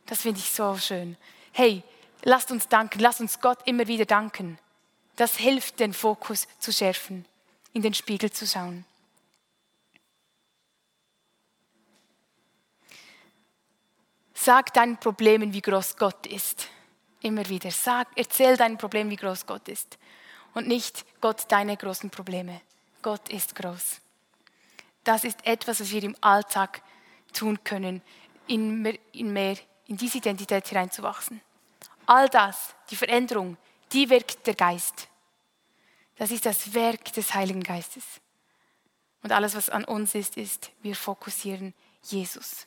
Das 0.05 0.21
finde 0.23 0.39
ich 0.41 0.51
so 0.51 0.77
schön. 0.77 1.15
Hey, 1.57 1.81
lasst 2.21 2.51
uns 2.51 2.67
danken, 2.67 2.99
lasst 2.99 3.19
uns 3.19 3.39
Gott 3.39 3.57
immer 3.65 3.87
wieder 3.87 4.05
danken. 4.05 4.59
Das 5.15 5.37
hilft, 5.37 5.79
den 5.79 5.91
Fokus 5.91 6.47
zu 6.59 6.71
schärfen, 6.71 7.25
in 7.73 7.81
den 7.81 7.95
Spiegel 7.95 8.31
zu 8.31 8.45
schauen. 8.45 8.85
Sag 14.35 14.71
deinen 14.75 14.97
Problemen, 14.97 15.51
wie 15.51 15.63
groß 15.63 15.97
Gott 15.97 16.27
ist. 16.27 16.67
Immer 17.21 17.49
wieder. 17.49 17.71
Sag, 17.71 18.07
erzähl 18.15 18.55
deinen 18.55 18.77
Problemen, 18.77 19.09
wie 19.09 19.15
groß 19.15 19.47
Gott 19.47 19.67
ist. 19.67 19.97
Und 20.53 20.67
nicht 20.67 21.07
Gott 21.21 21.51
deine 21.51 21.75
großen 21.75 22.11
Probleme. 22.11 22.61
Gott 23.01 23.29
ist 23.29 23.55
groß. 23.55 23.99
Das 25.03 25.23
ist 25.23 25.43
etwas, 25.43 25.79
was 25.79 25.89
wir 25.89 26.03
im 26.03 26.15
Alltag 26.21 26.83
tun 27.33 27.63
können, 27.63 28.03
in 28.45 28.83
mehr, 28.83 28.99
in, 29.11 29.33
mehr, 29.33 29.57
in 29.87 29.97
diese 29.97 30.19
Identität 30.19 30.67
hineinzuwachsen. 30.67 31.41
All 32.07 32.29
das, 32.29 32.73
die 32.89 32.95
Veränderung, 32.95 33.57
die 33.91 34.09
wirkt 34.09 34.47
der 34.47 34.55
Geist. 34.55 35.07
Das 36.15 36.31
ist 36.31 36.45
das 36.45 36.73
Werk 36.73 37.13
des 37.13 37.33
Heiligen 37.33 37.61
Geistes. 37.61 38.03
Und 39.21 39.31
alles, 39.31 39.55
was 39.55 39.69
an 39.69 39.83
uns 39.83 40.15
ist, 40.15 40.37
ist, 40.37 40.71
wir 40.81 40.95
fokussieren 40.95 41.73
Jesus. 42.01 42.65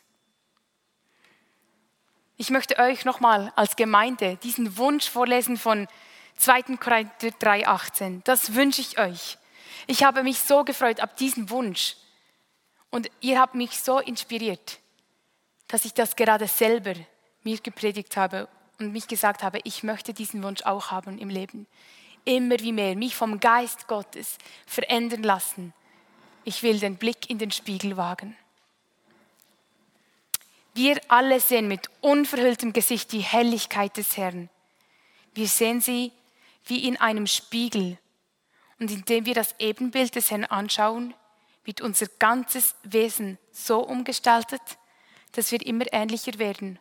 Ich 2.37 2.50
möchte 2.50 2.79
euch 2.79 3.05
nochmal 3.05 3.53
als 3.57 3.76
Gemeinde 3.76 4.37
diesen 4.37 4.76
Wunsch 4.76 5.09
vorlesen 5.09 5.57
von 5.57 5.88
2. 6.37 6.76
Korinther 6.76 7.29
3,18. 7.29 8.20
Das 8.24 8.55
wünsche 8.55 8.81
ich 8.81 8.98
euch. 8.98 9.38
Ich 9.87 10.05
habe 10.05 10.22
mich 10.22 10.38
so 10.38 10.64
gefreut 10.64 11.00
ab 11.00 11.16
diesem 11.16 11.50
Wunsch, 11.50 11.96
Und 12.90 13.11
ihr 13.20 13.38
habt 13.38 13.55
mich 13.55 13.81
so 13.81 14.00
inspiriert, 14.00 14.81
dass 15.68 15.85
ich 15.85 15.94
das 15.94 16.16
gerade 16.16 16.46
selber 16.48 16.94
mir 17.42 17.59
gepredigt 17.59 18.16
habe 18.16 18.48
und 18.81 18.93
mich 18.93 19.07
gesagt 19.07 19.43
habe, 19.43 19.61
ich 19.64 19.83
möchte 19.83 20.14
diesen 20.14 20.43
Wunsch 20.43 20.62
auch 20.62 20.90
haben 20.90 21.19
im 21.19 21.29
Leben. 21.29 21.66
Immer 22.25 22.59
wie 22.61 22.73
mehr, 22.73 22.97
mich 22.97 23.14
vom 23.14 23.38
Geist 23.40 23.87
Gottes 23.87 24.38
verändern 24.66 25.23
lassen. 25.23 25.73
Ich 26.45 26.62
will 26.62 26.81
den 26.81 26.97
Blick 26.97 27.29
in 27.29 27.38
den 27.38 27.51
Spiegel 27.51 27.97
wagen. 27.97 28.37
Wir 30.75 31.01
alle 31.09 31.40
sehen 31.40 31.69
mit 31.69 31.90
unverhülltem 32.01 32.73
Gesicht 32.73 33.12
die 33.12 33.21
Helligkeit 33.21 33.97
des 33.97 34.16
Herrn. 34.16 34.49
Wir 35.35 35.47
sehen 35.47 35.81
sie 35.81 36.12
wie 36.64 36.87
in 36.87 36.97
einem 36.97 37.27
Spiegel. 37.27 37.99
Und 38.79 38.90
indem 38.90 39.27
wir 39.27 39.35
das 39.35 39.55
Ebenbild 39.59 40.14
des 40.14 40.31
Herrn 40.31 40.45
anschauen, 40.45 41.14
wird 41.64 41.83
unser 41.83 42.07
ganzes 42.19 42.75
Wesen 42.83 43.38
so 43.53 43.81
umgestaltet, 43.81 44.62
dass 45.33 45.53
wir 45.53 45.64
immer 45.64 45.85
ähnlicher 45.93 46.38
werden 46.38 46.79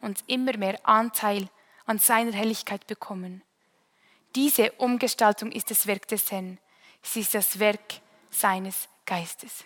und 0.00 0.22
immer 0.26 0.56
mehr 0.56 0.78
Anteil 0.86 1.48
an 1.86 1.98
seiner 1.98 2.32
Helligkeit 2.32 2.86
bekommen. 2.86 3.42
Diese 4.34 4.72
Umgestaltung 4.72 5.50
ist 5.50 5.70
das 5.70 5.86
Werk 5.86 6.06
des 6.08 6.30
Herrn. 6.30 6.58
Sie 7.02 7.20
ist 7.20 7.34
das 7.34 7.58
Werk 7.58 8.00
seines 8.30 8.88
Geistes. 9.04 9.64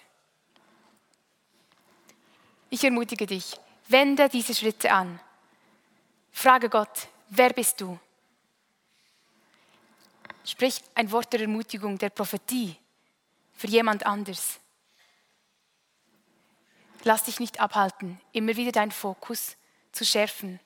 Ich 2.70 2.83
ermutige 2.83 3.27
dich, 3.27 3.59
wende 3.88 4.29
diese 4.29 4.55
Schritte 4.55 4.90
an. 4.90 5.20
Frage 6.33 6.68
Gott, 6.68 7.09
wer 7.29 7.53
bist 7.53 7.81
du? 7.81 7.99
Sprich 10.44 10.83
ein 10.94 11.11
Wort 11.12 11.33
der 11.33 11.40
Ermutigung, 11.40 11.99
der 11.99 12.11
Prophetie 12.11 12.77
für 13.53 13.66
jemand 13.66 14.05
anders. 14.05 14.59
Lass 17.05 17.25
dich 17.25 17.38
nicht 17.38 17.61
abhalten, 17.61 18.20
immer 18.33 18.57
wieder 18.57 18.73
deinen 18.73 18.90
Fokus 18.90 19.57
zu 19.94 20.04
schärfen 20.04 20.61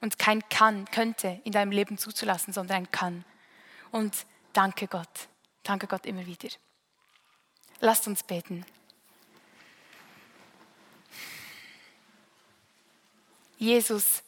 und 0.00 0.18
kein 0.18 0.48
kann, 0.48 0.86
könnte 0.86 1.40
in 1.44 1.52
deinem 1.52 1.72
Leben 1.72 1.98
zuzulassen, 1.98 2.52
sondern 2.52 2.78
ein 2.78 2.90
kann. 2.90 3.24
Und 3.90 4.26
danke 4.52 4.86
Gott, 4.86 5.28
danke 5.62 5.86
Gott 5.86 6.06
immer 6.06 6.26
wieder. 6.26 6.48
Lasst 7.80 8.06
uns 8.06 8.22
beten. 8.22 8.64
Jesus, 13.58 14.22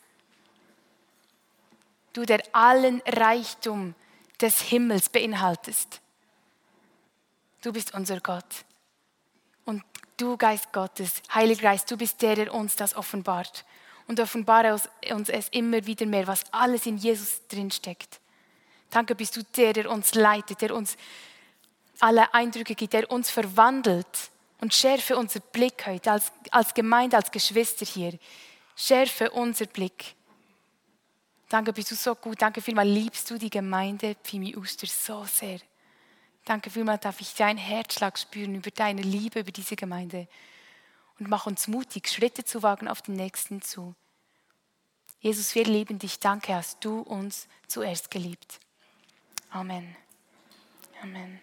du, 2.13 2.25
der 2.27 2.43
allen 2.53 3.01
Reichtum 3.07 3.95
des 4.41 4.61
Himmels 4.61 5.09
beinhaltest. 5.09 6.01
Du 7.63 7.73
bist 7.73 7.95
unser 7.95 8.21
Gott. 8.21 8.65
Und 9.65 9.83
du, 10.17 10.37
Geist 10.37 10.73
Gottes, 10.73 11.23
Heiliger 11.33 11.63
Geist, 11.63 11.91
du 11.91 11.97
bist 11.97 12.21
der, 12.21 12.35
der 12.35 12.53
uns 12.53 12.77
das 12.77 12.95
offenbart. 12.95 13.65
Und 14.13 14.21
offenbare 14.21 14.79
uns 15.11 15.31
es 15.31 15.49
immer 15.49 15.87
wieder 15.87 16.05
mehr, 16.05 16.27
was 16.27 16.45
alles 16.53 16.85
in 16.85 16.99
Jesus 16.99 17.41
drinsteckt. 17.49 18.21
Danke, 18.91 19.15
bist 19.15 19.35
du 19.37 19.43
der, 19.57 19.73
der 19.73 19.91
uns 19.91 20.15
leitet, 20.15 20.61
der 20.61 20.75
uns 20.75 20.99
alle 21.99 22.35
Eindrücke 22.35 22.75
gibt, 22.75 22.93
der 22.93 23.11
uns 23.11 23.31
verwandelt. 23.31 24.31
Und 24.61 24.75
schärfe 24.75 25.17
unser 25.17 25.41
Blick 25.41 25.87
heute 25.87 26.13
als, 26.13 26.31
als 26.51 26.75
Gemeinde, 26.75 27.17
als 27.17 27.31
Geschwister 27.31 27.87
hier. 27.87 28.19
Schärfe 28.77 29.31
unser 29.31 29.65
Blick 29.65 30.15
Danke, 31.49 31.73
bist 31.73 31.91
du 31.91 31.95
so 31.95 32.15
gut. 32.15 32.43
Danke 32.43 32.61
vielmals, 32.61 32.89
liebst 32.89 33.31
du 33.31 33.39
die 33.39 33.49
Gemeinde 33.49 34.15
Pfimi 34.25 34.55
Uster 34.57 34.87
so 34.87 35.25
sehr. 35.25 35.59
Danke 36.45 36.69
vielmals, 36.69 37.01
darf 37.01 37.19
ich 37.23 37.35
deinen 37.35 37.57
Herzschlag 37.57 38.19
spüren 38.19 38.55
über 38.55 38.71
deine 38.71 39.01
Liebe, 39.01 39.41
über 39.41 39.53
diese 39.53 39.75
Gemeinde. 39.75 40.29
Und 41.19 41.29
mach 41.29 41.47
uns 41.47 41.69
mutig, 41.69 42.09
Schritte 42.09 42.45
zu 42.45 42.63
wagen 42.63 42.89
auf 42.89 43.01
den 43.01 43.15
Nächsten 43.17 43.63
zu. 43.63 43.95
Jesus, 45.23 45.55
wir 45.55 45.65
lieben 45.65 46.01
dich. 46.01 46.19
Danke, 46.19 46.53
hast 46.55 46.85
du 46.85 47.01
uns 47.01 47.47
zuerst 47.69 48.11
geliebt. 48.11 48.59
Amen. 49.51 49.97
Amen. 51.01 51.41